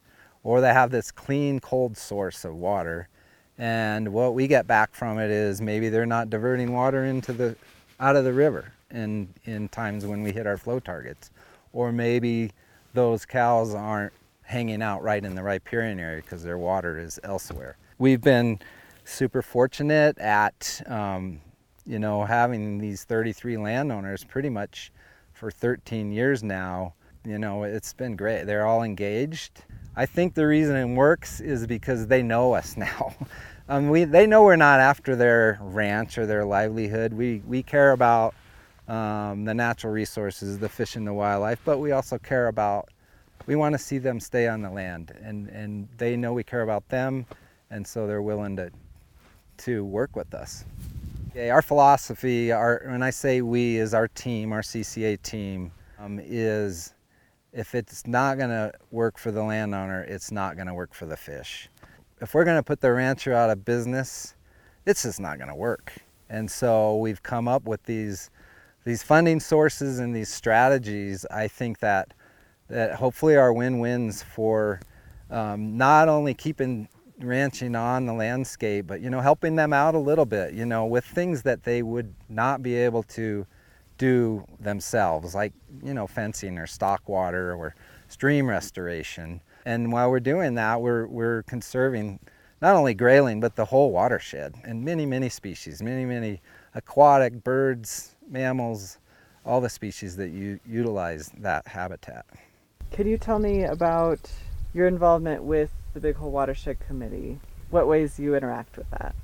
Or 0.43 0.61
they 0.61 0.71
have 0.71 0.91
this 0.91 1.11
clean, 1.11 1.59
cold 1.59 1.97
source 1.97 2.45
of 2.45 2.53
water. 2.53 3.09
And 3.57 4.13
what 4.13 4.35
we 4.35 4.45
get 4.45 4.67
back 4.67 4.93
from 4.93 5.17
it 5.17 5.31
is 5.31 5.59
maybe 5.59 5.89
they're 5.89 6.05
not 6.05 6.29
diverting 6.29 6.73
water 6.73 7.05
into 7.05 7.33
the 7.33 7.55
out 7.99 8.15
of 8.15 8.25
the 8.25 8.33
river 8.33 8.73
in, 8.91 9.27
in 9.45 9.69
times 9.69 10.05
when 10.05 10.21
we 10.21 10.31
hit 10.31 10.45
our 10.45 10.57
flow 10.57 10.79
targets. 10.79 11.31
Or 11.73 11.91
maybe 11.91 12.51
those 12.93 13.25
cows 13.25 13.73
aren't 13.73 14.13
hanging 14.51 14.81
out 14.81 15.01
right 15.01 15.23
in 15.23 15.33
the 15.33 15.41
riparian 15.41 15.99
area 15.99 16.21
because 16.21 16.43
their 16.43 16.57
water 16.57 16.99
is 16.99 17.19
elsewhere. 17.23 17.77
We've 17.97 18.21
been 18.21 18.59
super 19.05 19.41
fortunate 19.41 20.17
at, 20.19 20.81
um, 20.87 21.39
you 21.85 21.99
know, 21.99 22.25
having 22.25 22.77
these 22.77 23.05
33 23.05 23.57
landowners 23.57 24.25
pretty 24.25 24.49
much 24.49 24.91
for 25.33 25.51
13 25.51 26.11
years 26.11 26.43
now. 26.43 26.93
You 27.23 27.39
know, 27.39 27.63
it's 27.63 27.93
been 27.93 28.15
great. 28.17 28.43
They're 28.43 28.67
all 28.67 28.83
engaged. 28.83 29.63
I 29.95 30.05
think 30.05 30.33
the 30.33 30.45
reason 30.45 30.75
it 30.75 30.95
works 30.95 31.39
is 31.39 31.65
because 31.65 32.07
they 32.07 32.21
know 32.21 32.53
us 32.53 32.75
now. 32.89 33.15
um, 33.69 33.89
we, 33.89 34.03
they 34.03 34.27
know 34.27 34.43
we're 34.43 34.57
not 34.57 34.81
after 34.81 35.15
their 35.15 35.59
ranch 35.61 36.17
or 36.17 36.25
their 36.25 36.43
livelihood. 36.43 37.13
We, 37.13 37.41
we 37.47 37.63
care 37.63 37.91
about 37.93 38.35
um, 38.89 39.45
the 39.45 39.53
natural 39.53 39.93
resources, 39.93 40.59
the 40.59 40.67
fish 40.67 40.97
and 40.97 41.07
the 41.07 41.13
wildlife, 41.13 41.61
but 41.63 41.77
we 41.77 41.93
also 41.93 42.17
care 42.17 42.47
about 42.47 42.89
we 43.45 43.55
want 43.55 43.73
to 43.73 43.79
see 43.79 43.97
them 43.97 44.19
stay 44.19 44.47
on 44.47 44.61
the 44.61 44.69
land 44.69 45.13
and, 45.23 45.47
and 45.49 45.87
they 45.97 46.15
know 46.15 46.33
we 46.33 46.43
care 46.43 46.61
about 46.61 46.87
them 46.89 47.25
and 47.69 47.85
so 47.85 48.05
they're 48.05 48.21
willing 48.21 48.55
to 48.57 48.71
to 49.57 49.85
work 49.85 50.15
with 50.15 50.33
us. 50.33 50.65
Yeah, 51.35 51.53
our 51.53 51.61
philosophy, 51.61 52.51
our 52.51 52.83
when 52.87 53.03
I 53.03 53.09
say 53.09 53.41
we 53.41 53.77
is 53.77 53.93
our 53.93 54.07
team, 54.07 54.51
our 54.51 54.61
CCA 54.61 55.21
team, 55.21 55.71
um, 55.99 56.19
is 56.21 56.93
if 57.53 57.75
it's 57.75 58.05
not 58.07 58.37
going 58.37 58.49
to 58.49 58.71
work 58.91 59.17
for 59.17 59.31
the 59.31 59.43
landowner, 59.43 60.03
it's 60.03 60.31
not 60.31 60.55
going 60.55 60.67
to 60.67 60.73
work 60.73 60.93
for 60.93 61.05
the 61.05 61.17
fish. 61.17 61.69
If 62.21 62.33
we're 62.33 62.43
going 62.43 62.57
to 62.57 62.63
put 62.63 62.81
the 62.81 62.91
rancher 62.91 63.33
out 63.33 63.49
of 63.49 63.63
business, 63.65 64.35
it's 64.85 65.03
just 65.03 65.19
not 65.19 65.37
going 65.37 65.49
to 65.49 65.55
work. 65.55 65.93
And 66.29 66.49
so 66.49 66.97
we've 66.97 67.21
come 67.23 67.47
up 67.47 67.63
with 67.63 67.83
these 67.83 68.29
these 68.83 69.03
funding 69.03 69.39
sources 69.39 69.99
and 69.99 70.15
these 70.15 70.29
strategies. 70.29 71.25
I 71.27 71.47
think 71.47 71.79
that 71.79 72.13
that 72.71 72.95
hopefully 72.95 73.35
are 73.35 73.51
win-wins 73.51 74.23
for 74.23 74.79
um, 75.29 75.77
not 75.77 76.07
only 76.07 76.33
keeping 76.33 76.87
ranching 77.19 77.75
on 77.75 78.05
the 78.05 78.13
landscape, 78.13 78.87
but 78.87 79.01
you 79.01 79.09
know 79.09 79.19
helping 79.19 79.55
them 79.55 79.73
out 79.73 79.93
a 79.93 79.99
little 79.99 80.25
bit, 80.25 80.53
you 80.53 80.65
know, 80.65 80.85
with 80.85 81.05
things 81.05 81.43
that 81.43 81.63
they 81.63 81.83
would 81.83 82.13
not 82.29 82.63
be 82.63 82.75
able 82.75 83.03
to 83.03 83.45
do 83.97 84.45
themselves, 84.59 85.35
like 85.35 85.53
you 85.83 85.93
know 85.93 86.07
fencing 86.07 86.57
or 86.57 86.65
stock 86.65 87.07
water 87.07 87.53
or 87.53 87.75
stream 88.07 88.49
restoration. 88.49 89.41
And 89.65 89.91
while 89.91 90.09
we're 90.09 90.19
doing 90.19 90.55
that, 90.55 90.81
we're 90.81 91.07
we're 91.07 91.43
conserving 91.43 92.19
not 92.61 92.75
only 92.75 92.93
grayling 92.93 93.39
but 93.39 93.55
the 93.55 93.65
whole 93.65 93.91
watershed 93.91 94.55
and 94.63 94.83
many 94.83 95.05
many 95.05 95.29
species, 95.29 95.83
many 95.83 96.05
many 96.05 96.41
aquatic 96.73 97.43
birds, 97.43 98.15
mammals, 98.29 98.97
all 99.45 99.59
the 99.59 99.69
species 99.69 100.15
that 100.15 100.29
you 100.29 100.59
utilize 100.65 101.31
that 101.39 101.67
habitat. 101.67 102.25
Could 102.91 103.07
you 103.07 103.17
tell 103.17 103.39
me 103.39 103.63
about 103.63 104.19
your 104.73 104.85
involvement 104.85 105.43
with 105.43 105.71
the 105.93 106.01
Big 106.01 106.17
Hole 106.17 106.29
Watershed 106.29 106.77
Committee? 106.81 107.39
What 107.69 107.87
ways 107.87 108.19
you 108.19 108.35
interact 108.35 108.75
with 108.75 108.89
that? 108.91 109.15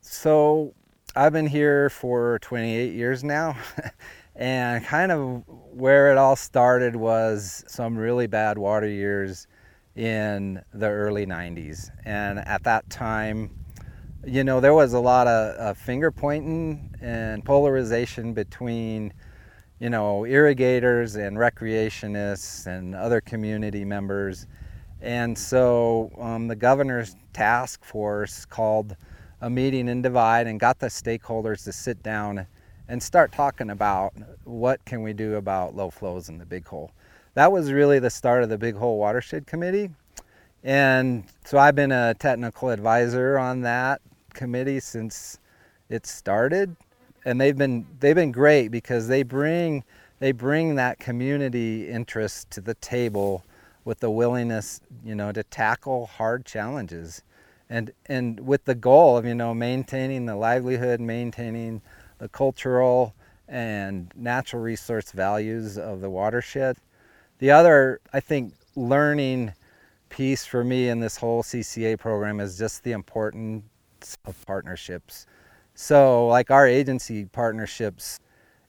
So, 0.00 0.72
I've 1.16 1.32
been 1.32 1.48
here 1.48 1.90
for 1.90 2.38
28 2.38 2.92
years 2.94 3.24
now. 3.24 3.56
and 4.36 4.84
kind 4.84 5.10
of 5.10 5.42
where 5.72 6.12
it 6.12 6.16
all 6.16 6.36
started 6.36 6.94
was 6.94 7.64
some 7.66 7.98
really 7.98 8.28
bad 8.28 8.56
water 8.56 8.86
years 8.86 9.48
in 9.96 10.62
the 10.72 10.88
early 10.88 11.26
90s. 11.26 11.90
And 12.04 12.38
at 12.38 12.62
that 12.64 12.88
time, 12.88 13.50
you 14.24 14.44
know, 14.44 14.60
there 14.60 14.74
was 14.74 14.92
a 14.92 15.00
lot 15.00 15.26
of, 15.26 15.56
of 15.56 15.76
finger 15.76 16.12
pointing 16.12 16.94
and 17.00 17.44
polarization 17.44 18.32
between 18.32 19.12
you 19.82 19.90
know, 19.90 20.24
irrigators 20.24 21.16
and 21.16 21.36
recreationists 21.36 22.68
and 22.68 22.94
other 22.94 23.20
community 23.20 23.84
members. 23.84 24.46
And 25.00 25.36
so 25.36 26.12
um, 26.20 26.46
the 26.46 26.54
governor's 26.54 27.16
task 27.32 27.84
force 27.84 28.44
called 28.44 28.94
a 29.40 29.50
meeting 29.50 29.88
in 29.88 30.00
Divide 30.00 30.46
and 30.46 30.60
got 30.60 30.78
the 30.78 30.86
stakeholders 30.86 31.64
to 31.64 31.72
sit 31.72 32.00
down 32.00 32.46
and 32.86 33.02
start 33.02 33.32
talking 33.32 33.70
about 33.70 34.12
what 34.44 34.84
can 34.84 35.02
we 35.02 35.12
do 35.12 35.34
about 35.34 35.74
low 35.74 35.90
flows 35.90 36.28
in 36.28 36.38
the 36.38 36.46
Big 36.46 36.64
Hole. 36.64 36.92
That 37.34 37.50
was 37.50 37.72
really 37.72 37.98
the 37.98 38.10
start 38.10 38.44
of 38.44 38.50
the 38.50 38.58
Big 38.58 38.76
Hole 38.76 38.98
Watershed 38.98 39.48
Committee. 39.48 39.90
And 40.62 41.24
so 41.44 41.58
I've 41.58 41.74
been 41.74 41.90
a 41.90 42.14
technical 42.14 42.70
advisor 42.70 43.36
on 43.36 43.62
that 43.62 44.00
committee 44.32 44.78
since 44.78 45.40
it 45.88 46.06
started 46.06 46.76
and 47.24 47.40
they've 47.40 47.56
been 47.56 47.86
they've 48.00 48.14
been 48.14 48.32
great 48.32 48.68
because 48.68 49.08
they 49.08 49.22
bring 49.22 49.84
they 50.18 50.32
bring 50.32 50.76
that 50.76 50.98
community 50.98 51.88
interest 51.88 52.50
to 52.50 52.60
the 52.60 52.74
table 52.74 53.44
with 53.84 54.00
the 54.00 54.10
willingness 54.10 54.80
you 55.04 55.14
know 55.14 55.32
to 55.32 55.42
tackle 55.42 56.06
hard 56.06 56.44
challenges. 56.44 57.22
And 57.68 57.92
and 58.06 58.40
with 58.46 58.64
the 58.64 58.74
goal 58.74 59.16
of 59.16 59.24
you 59.24 59.34
know 59.34 59.54
maintaining 59.54 60.26
the 60.26 60.36
livelihood 60.36 61.00
maintaining 61.00 61.80
the 62.18 62.28
cultural 62.28 63.14
and 63.48 64.12
natural 64.14 64.62
resource 64.62 65.10
values 65.12 65.76
of 65.78 66.00
the 66.00 66.10
watershed. 66.10 66.76
The 67.38 67.50
other 67.50 68.00
i 68.12 68.20
think 68.20 68.54
learning 68.76 69.52
piece 70.08 70.44
for 70.44 70.62
me 70.62 70.88
in 70.88 71.00
this 71.00 71.16
whole 71.16 71.42
cca 71.42 71.98
program 71.98 72.38
is 72.40 72.58
just 72.58 72.84
the 72.84 72.92
importance 72.92 73.64
of 74.26 74.46
partnerships 74.46 75.26
so, 75.74 76.26
like 76.26 76.50
our 76.50 76.66
agency 76.66 77.24
partnerships 77.24 78.20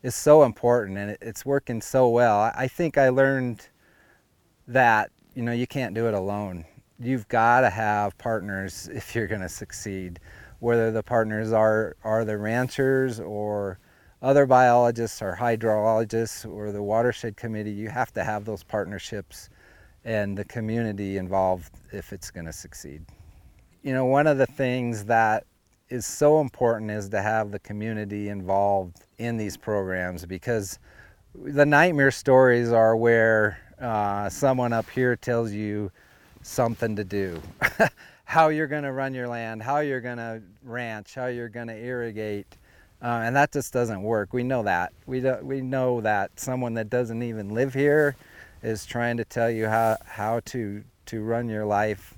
is 0.03 0.15
so 0.15 0.43
important 0.43 0.97
and 0.97 1.17
it's 1.21 1.45
working 1.45 1.81
so 1.81 2.09
well. 2.09 2.51
I 2.55 2.67
think 2.67 2.97
I 2.97 3.09
learned 3.09 3.67
that, 4.67 5.11
you 5.33 5.43
know, 5.43 5.51
you 5.51 5.67
can't 5.67 5.93
do 5.93 6.07
it 6.07 6.13
alone. 6.13 6.65
You've 6.99 7.27
got 7.27 7.61
to 7.61 7.69
have 7.69 8.17
partners 8.17 8.89
if 8.93 9.15
you're 9.15 9.27
going 9.27 9.41
to 9.41 9.49
succeed, 9.49 10.19
whether 10.59 10.91
the 10.91 11.03
partners 11.03 11.51
are, 11.51 11.95
are 12.03 12.23
the 12.25 12.37
ranchers 12.37 13.19
or 13.19 13.79
other 14.21 14.45
biologists 14.45 15.21
or 15.21 15.35
hydrologists 15.35 16.49
or 16.49 16.71
the 16.71 16.81
watershed 16.81 17.35
committee, 17.35 17.71
you 17.71 17.89
have 17.89 18.13
to 18.13 18.23
have 18.23 18.45
those 18.45 18.63
partnerships 18.63 19.49
and 20.05 20.37
the 20.37 20.45
community 20.45 21.17
involved 21.17 21.73
if 21.91 22.13
it's 22.13 22.31
going 22.31 22.45
to 22.45 22.53
succeed. 22.53 23.05
You 23.81 23.93
know, 23.93 24.05
one 24.05 24.27
of 24.27 24.37
the 24.37 24.45
things 24.45 25.05
that 25.05 25.45
is 25.93 26.07
so 26.07 26.41
important 26.41 26.89
is 26.89 27.07
to 27.07 27.21
have 27.21 27.51
the 27.51 27.59
community 27.59 28.29
involved 28.29 28.97
in 29.19 29.37
these 29.37 29.55
programs 29.55 30.25
because 30.25 30.79
the 31.35 31.65
nightmare 31.65 32.09
stories 32.09 32.71
are 32.71 32.95
where 32.95 33.59
uh, 33.79 34.27
someone 34.27 34.73
up 34.73 34.89
here 34.89 35.15
tells 35.15 35.51
you 35.51 35.91
something 36.41 36.95
to 36.95 37.03
do. 37.03 37.39
How 38.25 38.47
you're 38.47 38.67
going 38.67 38.83
to 38.83 38.91
run 38.91 39.13
your 39.13 39.27
land 39.27 39.61
how 39.61 39.79
you're 39.79 40.01
going 40.01 40.17
to 40.17 40.41
ranch 40.63 41.13
how 41.13 41.27
you're 41.27 41.49
going 41.49 41.67
to 41.67 41.77
irrigate 41.77 42.47
uh, 42.99 43.21
and 43.25 43.35
that 43.35 43.51
just 43.51 43.71
doesn't 43.73 44.01
work. 44.01 44.33
We 44.33 44.43
know 44.43 44.63
that. 44.63 44.93
We, 45.05 45.19
do, 45.19 45.37
we 45.43 45.61
know 45.61 46.01
that 46.01 46.31
someone 46.39 46.73
that 46.75 46.89
doesn't 46.89 47.21
even 47.21 47.53
live 47.53 47.73
here 47.73 48.15
is 48.63 48.85
trying 48.85 49.17
to 49.17 49.25
tell 49.25 49.51
you 49.51 49.67
how, 49.67 49.97
how 50.05 50.39
to, 50.45 50.83
to 51.07 51.21
run 51.21 51.49
your 51.49 51.65
life 51.65 52.15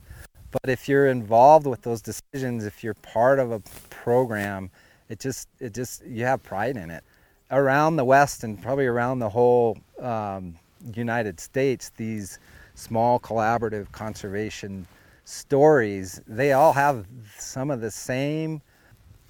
but 0.62 0.70
if 0.70 0.88
you're 0.88 1.08
involved 1.08 1.68
with 1.68 1.82
those 1.82 2.02
decisions, 2.02 2.66
if 2.66 2.84
you're 2.84 2.94
part 2.96 3.40
of 3.40 3.52
a 3.52 3.60
program, 3.90 4.70
it 5.10 5.20
just 5.20 5.48
it 5.60 5.74
just 5.74 6.06
you 6.06 6.24
have 6.26 6.42
pride 6.44 6.78
in 6.78 6.90
it. 6.90 7.04
Around 7.52 7.98
the 7.98 8.06
West 8.06 8.44
and 8.44 8.62
probably 8.62 8.86
around 8.86 9.20
the 9.20 9.30
whole 9.30 9.78
um, 10.02 10.56
United 10.94 11.40
States, 11.40 11.92
these 11.98 12.40
small 12.74 13.20
collaborative 13.20 13.92
conservation 13.92 14.88
stories, 15.26 16.22
they 16.28 16.54
all 16.54 16.74
have 16.74 17.06
some 17.38 17.70
of 17.70 17.82
the 17.82 17.92
same 17.92 18.62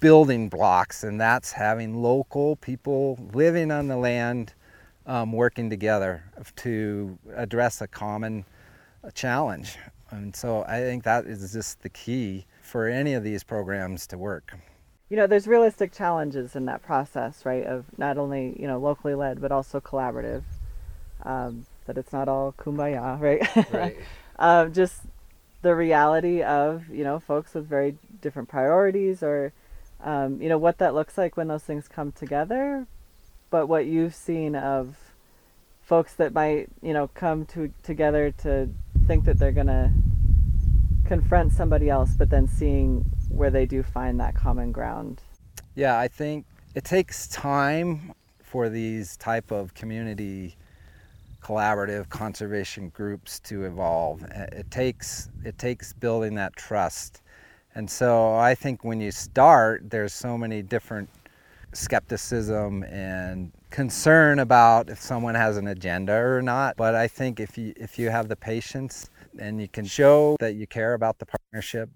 building 0.00 0.48
blocks, 0.48 1.04
and 1.04 1.20
that's 1.20 1.52
having 1.52 2.02
local 2.02 2.56
people 2.56 3.18
living 3.32 3.70
on 3.70 3.88
the 3.88 3.96
land 3.96 4.54
um, 5.06 5.32
working 5.32 5.70
together 5.70 6.22
to 6.56 7.18
address 7.34 7.80
a 7.80 7.86
common 7.86 8.44
challenge. 9.14 9.76
And 10.10 10.34
so 10.34 10.64
I 10.68 10.80
think 10.80 11.04
that 11.04 11.26
is 11.26 11.52
just 11.52 11.82
the 11.82 11.88
key 11.88 12.46
for 12.62 12.86
any 12.86 13.14
of 13.14 13.24
these 13.24 13.42
programs 13.42 14.06
to 14.08 14.18
work. 14.18 14.56
You 15.08 15.16
know, 15.16 15.26
there's 15.26 15.46
realistic 15.46 15.92
challenges 15.92 16.56
in 16.56 16.64
that 16.66 16.82
process, 16.82 17.44
right? 17.44 17.64
Of 17.64 17.86
not 17.96 18.18
only, 18.18 18.56
you 18.58 18.66
know, 18.66 18.78
locally 18.78 19.14
led, 19.14 19.40
but 19.40 19.52
also 19.52 19.80
collaborative. 19.80 20.42
Um, 21.22 21.66
that 21.86 21.96
it's 21.96 22.12
not 22.12 22.28
all 22.28 22.52
kumbaya, 22.52 23.20
right? 23.20 23.72
Right. 23.72 23.96
uh, 24.38 24.66
just 24.66 25.02
the 25.62 25.74
reality 25.74 26.42
of, 26.42 26.88
you 26.88 27.04
know, 27.04 27.18
folks 27.18 27.54
with 27.54 27.66
very 27.66 27.96
different 28.20 28.48
priorities 28.48 29.22
or, 29.22 29.52
um, 30.02 30.40
you 30.42 30.48
know, 30.48 30.58
what 30.58 30.78
that 30.78 30.94
looks 30.94 31.16
like 31.16 31.36
when 31.36 31.48
those 31.48 31.62
things 31.62 31.88
come 31.88 32.12
together. 32.12 32.86
But 33.50 33.66
what 33.66 33.86
you've 33.86 34.14
seen 34.14 34.54
of 34.54 34.96
folks 35.82 36.14
that 36.14 36.34
might, 36.34 36.68
you 36.82 36.92
know, 36.92 37.08
come 37.14 37.46
to 37.46 37.72
together 37.82 38.32
to 38.42 38.68
think 39.06 39.24
that 39.24 39.38
they're 39.38 39.52
going 39.52 39.66
to 39.68 39.90
confront 41.06 41.52
somebody 41.52 41.88
else, 41.88 42.14
but 42.16 42.30
then 42.30 42.48
seeing 42.48 43.04
where 43.28 43.50
they 43.50 43.66
do 43.66 43.82
find 43.82 44.18
that 44.20 44.34
common 44.34 44.72
ground. 44.72 45.22
Yeah, 45.74 45.98
I 45.98 46.08
think 46.08 46.44
it 46.74 46.84
takes 46.84 47.28
time 47.28 48.12
for 48.42 48.68
these 48.68 49.16
type 49.16 49.50
of 49.50 49.74
community 49.74 50.56
collaborative 51.42 52.08
conservation 52.08 52.88
groups 52.88 53.38
to 53.38 53.64
evolve. 53.64 54.22
It 54.24 54.70
takes 54.70 55.28
it 55.44 55.58
takes 55.58 55.92
building 55.92 56.34
that 56.34 56.56
trust. 56.56 57.22
And 57.74 57.88
so 57.88 58.34
I 58.34 58.54
think 58.54 58.84
when 58.84 59.00
you 59.00 59.12
start, 59.12 59.90
there's 59.90 60.12
so 60.12 60.36
many 60.36 60.62
different 60.62 61.08
skepticism 61.72 62.82
and 62.84 63.52
concern 63.76 64.38
about 64.38 64.88
if 64.88 64.98
someone 64.98 65.34
has 65.34 65.58
an 65.58 65.68
agenda 65.68 66.14
or 66.14 66.40
not. 66.40 66.78
But 66.78 66.94
I 66.94 67.06
think 67.06 67.38
if 67.38 67.58
you 67.58 67.74
if 67.76 67.98
you 67.98 68.08
have 68.08 68.26
the 68.26 68.34
patience 68.34 69.10
and 69.38 69.60
you 69.60 69.68
can 69.68 69.84
show 69.84 70.34
that 70.40 70.54
you 70.54 70.66
care 70.66 70.94
about 70.94 71.18
the 71.18 71.26
partnership 71.26 71.90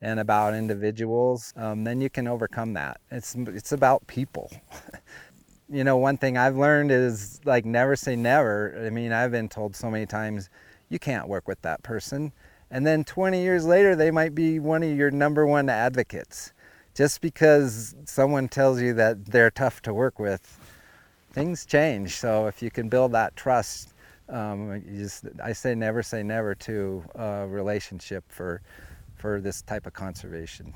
and 0.00 0.18
about 0.18 0.54
individuals, 0.54 1.52
um, 1.58 1.84
then 1.84 2.00
you 2.00 2.08
can 2.08 2.26
overcome 2.26 2.72
that. 2.72 3.02
It's 3.10 3.34
it's 3.34 3.72
about 3.72 4.06
people. 4.06 4.50
you 5.68 5.84
know, 5.84 5.98
one 5.98 6.16
thing 6.16 6.38
I've 6.38 6.56
learned 6.56 6.90
is 6.90 7.38
like 7.44 7.66
never 7.66 7.96
say 7.96 8.16
never. 8.16 8.86
I 8.86 8.88
mean, 8.88 9.12
I've 9.12 9.30
been 9.30 9.50
told 9.50 9.76
so 9.76 9.90
many 9.90 10.06
times 10.06 10.48
you 10.88 10.98
can't 10.98 11.28
work 11.28 11.46
with 11.46 11.60
that 11.60 11.82
person. 11.82 12.32
And 12.70 12.86
then 12.86 13.04
20 13.04 13.42
years 13.42 13.66
later, 13.66 13.94
they 13.94 14.10
might 14.10 14.34
be 14.34 14.58
one 14.58 14.82
of 14.82 14.96
your 14.96 15.10
number 15.10 15.46
one 15.46 15.68
advocates. 15.68 16.54
Just 16.94 17.20
because 17.20 17.94
someone 18.06 18.48
tells 18.48 18.80
you 18.80 18.94
that 18.94 19.26
they're 19.26 19.50
tough 19.50 19.82
to 19.82 19.92
work 19.92 20.18
with, 20.18 20.58
things 21.36 21.66
change. 21.66 22.16
So 22.16 22.46
if 22.46 22.62
you 22.62 22.70
can 22.70 22.88
build 22.88 23.12
that 23.12 23.36
trust, 23.36 23.92
um, 24.30 24.82
just, 24.96 25.26
I 25.44 25.52
say 25.52 25.74
never 25.74 26.02
say 26.02 26.22
never 26.22 26.54
to 26.54 27.04
a 27.14 27.46
relationship 27.46 28.24
for, 28.28 28.62
for 29.16 29.42
this 29.42 29.60
type 29.60 29.86
of 29.86 29.92
conservation. 29.92 30.72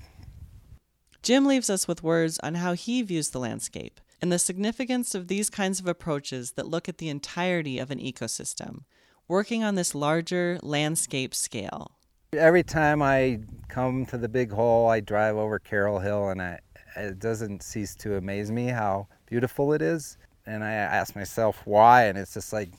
Jim 1.22 1.46
leaves 1.46 1.70
us 1.70 1.88
with 1.88 2.02
words 2.02 2.38
on 2.40 2.56
how 2.56 2.74
he 2.74 3.00
views 3.00 3.30
the 3.30 3.40
landscape 3.40 4.00
and 4.20 4.30
the 4.30 4.38
significance 4.38 5.14
of 5.14 5.28
these 5.28 5.48
kinds 5.48 5.80
of 5.80 5.88
approaches 5.88 6.52
that 6.52 6.68
look 6.68 6.90
at 6.90 6.98
the 6.98 7.08
entirety 7.08 7.78
of 7.78 7.90
an 7.90 7.98
ecosystem, 7.98 8.84
working 9.28 9.64
on 9.64 9.76
this 9.76 9.94
larger 9.94 10.58
landscape 10.62 11.34
scale. 11.34 11.92
Every 12.34 12.62
time 12.62 13.00
I 13.00 13.40
come 13.68 14.04
to 14.06 14.18
the 14.18 14.28
big 14.28 14.52
hole, 14.52 14.88
I 14.88 15.00
drive 15.00 15.36
over 15.36 15.58
Carroll 15.58 16.00
Hill, 16.00 16.28
and 16.28 16.42
I, 16.42 16.58
it 16.96 17.18
doesn't 17.18 17.62
cease 17.62 17.94
to 17.96 18.16
amaze 18.16 18.50
me 18.50 18.66
how 18.66 19.08
beautiful 19.26 19.72
it 19.72 19.80
is 19.80 20.18
and 20.50 20.64
I 20.64 20.72
ask 20.72 21.14
myself 21.14 21.62
why, 21.64 22.06
and 22.06 22.18
it's 22.18 22.34
just 22.34 22.52
like 22.52 22.70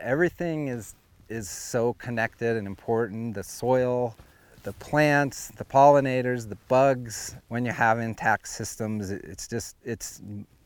everything 0.00 0.68
is 0.68 0.94
is 1.28 1.48
so 1.48 1.94
connected 1.94 2.56
and 2.56 2.66
important. 2.66 3.34
The 3.34 3.44
soil, 3.44 4.16
the 4.64 4.72
plants, 4.74 5.52
the 5.56 5.64
pollinators, 5.64 6.48
the 6.48 6.58
bugs. 6.68 7.36
When 7.48 7.64
you 7.64 7.72
have 7.72 8.00
intact 8.00 8.48
systems, 8.48 9.10
it's 9.10 9.46
just 9.46 9.76
it's 9.84 10.22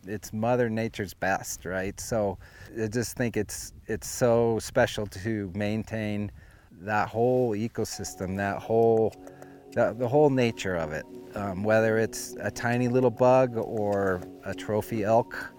it's 0.06 0.32
Mother 0.32 0.70
Nature's 0.70 1.12
best, 1.12 1.66
right? 1.66 1.98
So 2.00 2.38
I 2.82 2.86
just 2.86 3.16
think 3.16 3.36
it's 3.36 3.74
it's 3.86 4.08
so 4.08 4.58
special 4.58 5.06
to 5.06 5.52
maintain 5.54 6.32
that 6.80 7.08
whole 7.08 7.50
ecosystem, 7.52 8.36
that 8.38 8.58
whole 8.58 9.14
the, 9.72 9.94
the 9.98 10.08
whole 10.08 10.30
nature 10.30 10.76
of 10.76 10.92
it. 10.92 11.04
Um, 11.34 11.62
whether 11.62 11.98
it's 11.98 12.34
a 12.40 12.50
tiny 12.50 12.88
little 12.88 13.10
bug 13.10 13.58
or 13.58 14.22
a 14.46 14.54
trophy 14.54 15.04
elk 15.04 15.52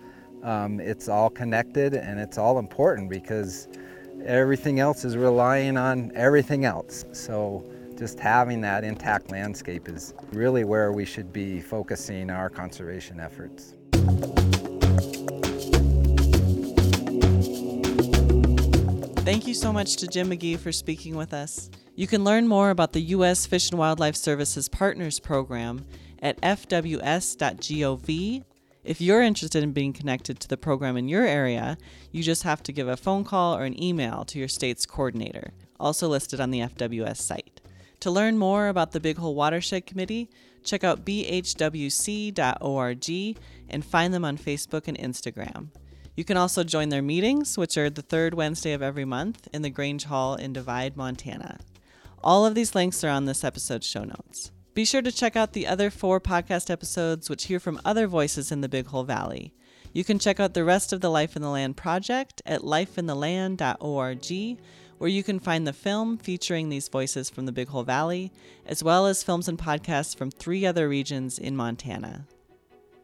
um, 0.44 0.80
it's 0.80 1.08
all 1.08 1.30
connected 1.30 1.94
and 1.94 2.20
it's 2.20 2.38
all 2.38 2.60
important 2.60 3.10
because 3.10 3.68
everything 4.26 4.80
else 4.80 5.06
is 5.06 5.18
relying 5.18 5.78
on 5.78 6.12
everything 6.16 6.66
else. 6.66 7.06
So 7.12 7.66
just 7.98 8.20
having 8.20 8.62
that 8.62 8.84
intact 8.84 9.32
landscape 9.32 9.90
is 9.90 10.14
really 10.32 10.64
where 10.64 10.92
we 10.92 11.06
should 11.06 11.34
be 11.34 11.62
focusing 11.62 12.30
our 12.30 12.50
conservation 12.50 13.20
efforts. 13.20 13.74
Thank 19.24 19.46
you 19.46 19.54
so 19.54 19.74
much 19.74 19.98
to 19.98 20.08
Jim 20.08 20.30
McGee 20.30 20.58
for 20.58 20.72
speaking 20.72 21.18
with 21.18 21.34
us. 21.34 21.70
You 21.96 22.08
can 22.08 22.24
learn 22.24 22.48
more 22.48 22.70
about 22.70 22.94
the 22.94 23.02
U.S. 23.02 23.46
Fish 23.46 23.72
and 23.72 23.80
Wildlife 23.80 24.16
Services 24.16 24.70
Partners 24.70 25.20
Program 25.20 25.86
at 26.22 26.40
fws.gov 26.42 28.44
if 28.88 29.02
you're 29.02 29.22
interested 29.22 29.62
in 29.64 29.74
being 29.74 29.92
connected 29.92 30.40
to 30.40 30.48
the 30.48 30.56
program 30.56 30.96
in 30.96 31.10
your 31.10 31.26
area, 31.26 31.78
you 32.12 32.24
just 32.24 32.44
have 32.44 32.64
to 32.64 32.72
give 32.72 32.88
a 32.88 32.96
phone 32.96 33.26
call 33.26 33.58
or 33.58 33.66
an 33.66 33.82
email 33.82 34.24
to 34.26 34.40
your 34.40 34.48
state's 34.48 34.86
coordinator, 34.86 35.52
also 35.80 36.08
listed 36.08 36.40
on 36.40 36.52
the 36.52 36.62
FWS 36.62 37.18
site. 37.18 37.60
To 38.00 38.12
learn 38.12 38.38
more 38.38 38.70
about 38.70 38.94
the 38.94 39.02
Big 39.02 39.18
Hole 39.18 39.36
Watershed 39.36 39.86
Committee, 39.86 40.30
check 40.64 40.86
out 40.86 41.04
bhwc.org 41.04 42.38
and 43.70 43.86
find 43.86 44.14
them 44.14 44.24
on 44.24 44.38
Facebook 44.38 44.88
and 44.88 44.98
Instagram. 44.98 45.68
You 46.16 46.24
can 46.24 46.38
also 46.38 46.64
join 46.64 46.88
their 46.90 47.02
meetings, 47.02 47.58
which 47.58 47.78
are 47.78 47.90
the 47.90 48.02
third 48.02 48.34
Wednesday 48.34 48.72
of 48.72 48.82
every 48.82 49.06
month 49.06 49.50
in 49.54 49.64
the 49.64 49.70
Grange 49.70 50.06
Hall 50.06 50.36
in 50.36 50.54
Divide, 50.54 50.96
Montana. 50.96 51.60
All 52.24 52.46
of 52.46 52.56
these 52.56 52.74
links 52.74 53.04
are 53.04 53.10
on 53.10 53.26
this 53.26 53.44
episode's 53.44 53.86
show 53.86 54.06
notes. 54.06 54.52
Be 54.78 54.86
sure 54.86 55.02
to 55.02 55.12
check 55.12 55.36
out 55.36 55.54
the 55.54 55.66
other 55.66 55.90
four 55.90 56.22
podcast 56.22 56.70
episodes, 56.70 57.32
which 57.32 57.46
hear 57.46 57.60
from 57.60 57.82
other 57.84 58.06
voices 58.06 58.52
in 58.52 58.62
the 58.62 58.70
Big 58.70 58.86
Hole 58.86 59.06
Valley. 59.06 59.52
You 59.92 60.04
can 60.04 60.20
check 60.20 60.40
out 60.40 60.54
the 60.54 60.64
rest 60.64 60.94
of 60.94 61.02
the 61.02 61.10
Life 61.10 61.36
in 61.36 61.42
the 61.42 61.50
Land 61.50 61.76
project 61.78 62.44
at 62.46 62.62
lifeintheland.org, 62.62 64.60
where 65.00 65.10
you 65.10 65.24
can 65.24 65.40
find 65.40 65.66
the 65.66 65.74
film 65.74 66.20
featuring 66.20 66.70
these 66.70 66.90
voices 66.90 67.28
from 67.28 67.48
the 67.48 67.52
Big 67.52 67.70
Hole 67.70 67.82
Valley, 67.82 68.32
as 68.68 68.84
well 68.84 69.08
as 69.08 69.24
films 69.24 69.48
and 69.48 69.58
podcasts 69.58 70.16
from 70.16 70.30
three 70.30 70.64
other 70.64 70.88
regions 70.88 71.40
in 71.40 71.56
Montana. 71.56 72.28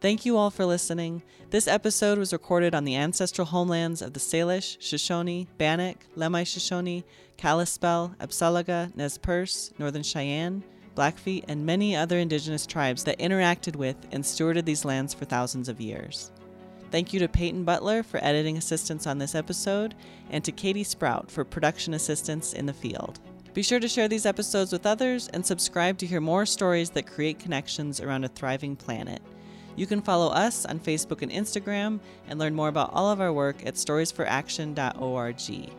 Thank 0.00 0.24
you 0.24 0.36
all 0.36 0.50
for 0.50 0.64
listening. 0.64 1.24
This 1.50 1.66
episode 1.66 2.18
was 2.18 2.32
recorded 2.32 2.76
on 2.76 2.84
the 2.84 2.94
ancestral 2.94 3.46
homelands 3.46 4.00
of 4.00 4.12
the 4.12 4.20
Salish, 4.20 4.76
Shoshone, 4.80 5.48
Bannock, 5.58 6.06
Lemhi 6.14 6.46
Shoshone, 6.46 7.02
Kalispel, 7.36 8.14
Apsáalooke, 8.18 8.94
Nez 8.94 9.18
Perce, 9.18 9.72
Northern 9.76 10.04
Cheyenne, 10.04 10.62
Blackfeet, 10.94 11.44
and 11.48 11.66
many 11.66 11.96
other 11.96 12.18
indigenous 12.18 12.66
tribes 12.66 13.04
that 13.04 13.18
interacted 13.18 13.76
with 13.76 13.96
and 14.12 14.22
stewarded 14.22 14.64
these 14.64 14.84
lands 14.84 15.12
for 15.14 15.24
thousands 15.24 15.68
of 15.68 15.80
years. 15.80 16.30
Thank 16.90 17.12
you 17.12 17.20
to 17.20 17.28
Peyton 17.28 17.64
Butler 17.64 18.02
for 18.02 18.22
editing 18.22 18.56
assistance 18.56 19.06
on 19.06 19.18
this 19.18 19.34
episode, 19.34 19.94
and 20.30 20.44
to 20.44 20.52
Katie 20.52 20.84
Sprout 20.84 21.30
for 21.30 21.44
production 21.44 21.94
assistance 21.94 22.52
in 22.52 22.66
the 22.66 22.72
field. 22.72 23.20
Be 23.52 23.62
sure 23.62 23.80
to 23.80 23.88
share 23.88 24.08
these 24.08 24.26
episodes 24.26 24.72
with 24.72 24.86
others 24.86 25.28
and 25.28 25.44
subscribe 25.44 25.98
to 25.98 26.06
hear 26.06 26.20
more 26.20 26.44
stories 26.44 26.90
that 26.90 27.06
create 27.06 27.38
connections 27.38 28.00
around 28.00 28.24
a 28.24 28.28
thriving 28.28 28.74
planet. 28.76 29.22
You 29.76 29.86
can 29.86 30.02
follow 30.02 30.28
us 30.32 30.66
on 30.66 30.78
Facebook 30.80 31.22
and 31.22 31.32
Instagram 31.32 32.00
and 32.28 32.38
learn 32.38 32.54
more 32.54 32.68
about 32.68 32.92
all 32.92 33.10
of 33.10 33.20
our 33.20 33.32
work 33.32 33.64
at 33.66 33.74
storiesforaction.org. 33.74 35.70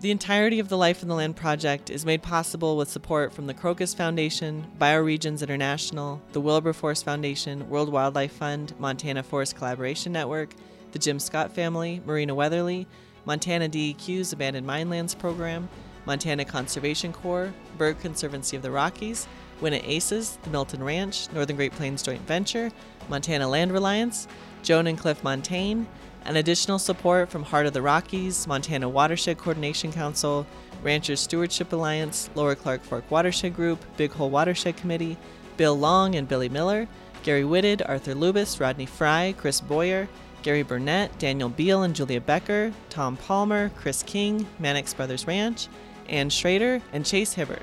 The 0.00 0.10
entirety 0.10 0.60
of 0.60 0.70
the 0.70 0.78
Life 0.78 1.02
in 1.02 1.08
the 1.08 1.14
Land 1.14 1.36
project 1.36 1.90
is 1.90 2.06
made 2.06 2.22
possible 2.22 2.78
with 2.78 2.88
support 2.88 3.34
from 3.34 3.46
the 3.46 3.52
Crocus 3.52 3.92
Foundation, 3.92 4.66
Bioregions 4.80 5.42
International, 5.42 6.22
the 6.32 6.40
Wilburforce 6.40 7.04
Foundation, 7.04 7.68
World 7.68 7.92
Wildlife 7.92 8.32
Fund, 8.32 8.72
Montana 8.78 9.22
Forest 9.22 9.56
Collaboration 9.56 10.10
Network, 10.10 10.54
the 10.92 10.98
Jim 10.98 11.18
Scott 11.18 11.52
family, 11.52 12.00
Marina 12.06 12.34
Weatherly, 12.34 12.86
Montana 13.26 13.68
DEQ's 13.68 14.32
Abandoned 14.32 14.66
Minelands 14.66 15.14
Program, 15.14 15.68
Montana 16.06 16.46
Conservation 16.46 17.12
Corps, 17.12 17.52
Bird 17.76 18.00
Conservancy 18.00 18.56
of 18.56 18.62
the 18.62 18.70
Rockies, 18.70 19.28
Winnett 19.60 19.86
ACES, 19.86 20.38
the 20.44 20.48
Milton 20.48 20.82
Ranch, 20.82 21.30
Northern 21.34 21.56
Great 21.56 21.72
Plains 21.72 22.02
Joint 22.02 22.22
Venture, 22.22 22.72
Montana 23.10 23.46
Land 23.46 23.70
Reliance, 23.70 24.28
Joan 24.62 24.86
and 24.86 24.96
Cliff 24.96 25.22
Montagne, 25.22 25.86
and 26.24 26.36
additional 26.36 26.78
support 26.78 27.30
from 27.30 27.42
Heart 27.42 27.66
of 27.66 27.72
the 27.72 27.82
Rockies, 27.82 28.46
Montana 28.46 28.88
Watershed 28.88 29.38
Coordination 29.38 29.92
Council, 29.92 30.46
Ranchers 30.82 31.20
Stewardship 31.20 31.72
Alliance, 31.72 32.30
Lower 32.34 32.54
Clark 32.54 32.82
Fork 32.82 33.10
Watershed 33.10 33.54
Group, 33.54 33.84
Big 33.96 34.12
Hole 34.12 34.30
Watershed 34.30 34.76
Committee, 34.76 35.16
Bill 35.56 35.76
Long 35.76 36.14
and 36.14 36.28
Billy 36.28 36.48
Miller, 36.48 36.88
Gary 37.22 37.44
Whitted, 37.44 37.82
Arthur 37.82 38.14
Lubis, 38.14 38.60
Rodney 38.60 38.86
Fry, 38.86 39.34
Chris 39.36 39.60
Boyer, 39.60 40.08
Gary 40.42 40.62
Burnett, 40.62 41.18
Daniel 41.18 41.50
Beal 41.50 41.82
and 41.82 41.94
Julia 41.94 42.20
Becker, 42.20 42.72
Tom 42.88 43.16
Palmer, 43.16 43.70
Chris 43.76 44.02
King, 44.02 44.46
Mannix 44.58 44.94
Brothers 44.94 45.26
Ranch, 45.26 45.68
Ann 46.08 46.30
Schrader, 46.30 46.80
and 46.92 47.04
Chase 47.04 47.34
Hibbard. 47.34 47.62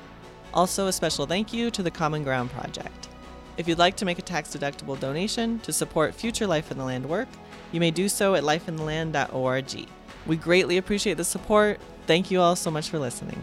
Also, 0.54 0.88
a 0.88 0.94
special 0.94 1.26
thank 1.26 1.52
you 1.52 1.72
to 1.72 1.84
the 1.84 1.92
Common 1.92 2.24
Ground 2.24 2.52
Project. 2.52 3.10
If 3.58 3.68
you'd 3.68 3.80
like 3.80 3.96
to 3.98 4.06
make 4.06 4.20
a 4.20 4.24
tax 4.24 4.56
deductible 4.56 5.00
donation 5.00 5.60
to 5.62 5.74
support 5.74 6.14
future 6.14 6.46
Life 6.46 6.72
in 6.72 6.78
the 6.78 6.86
Land 6.86 7.08
work, 7.08 7.28
you 7.72 7.80
may 7.80 7.92
do 7.92 8.10
so 8.10 8.36
at 8.36 8.44
lifeintheland.org. 8.44 9.88
We 10.26 10.36
greatly 10.36 10.78
appreciate 10.78 11.16
the 11.16 11.24
support. 11.24 11.80
Thank 12.06 12.32
you 12.32 12.42
all 12.42 12.56
so 12.56 12.72
much 12.72 12.90
for 12.90 13.00
listening. 13.00 13.42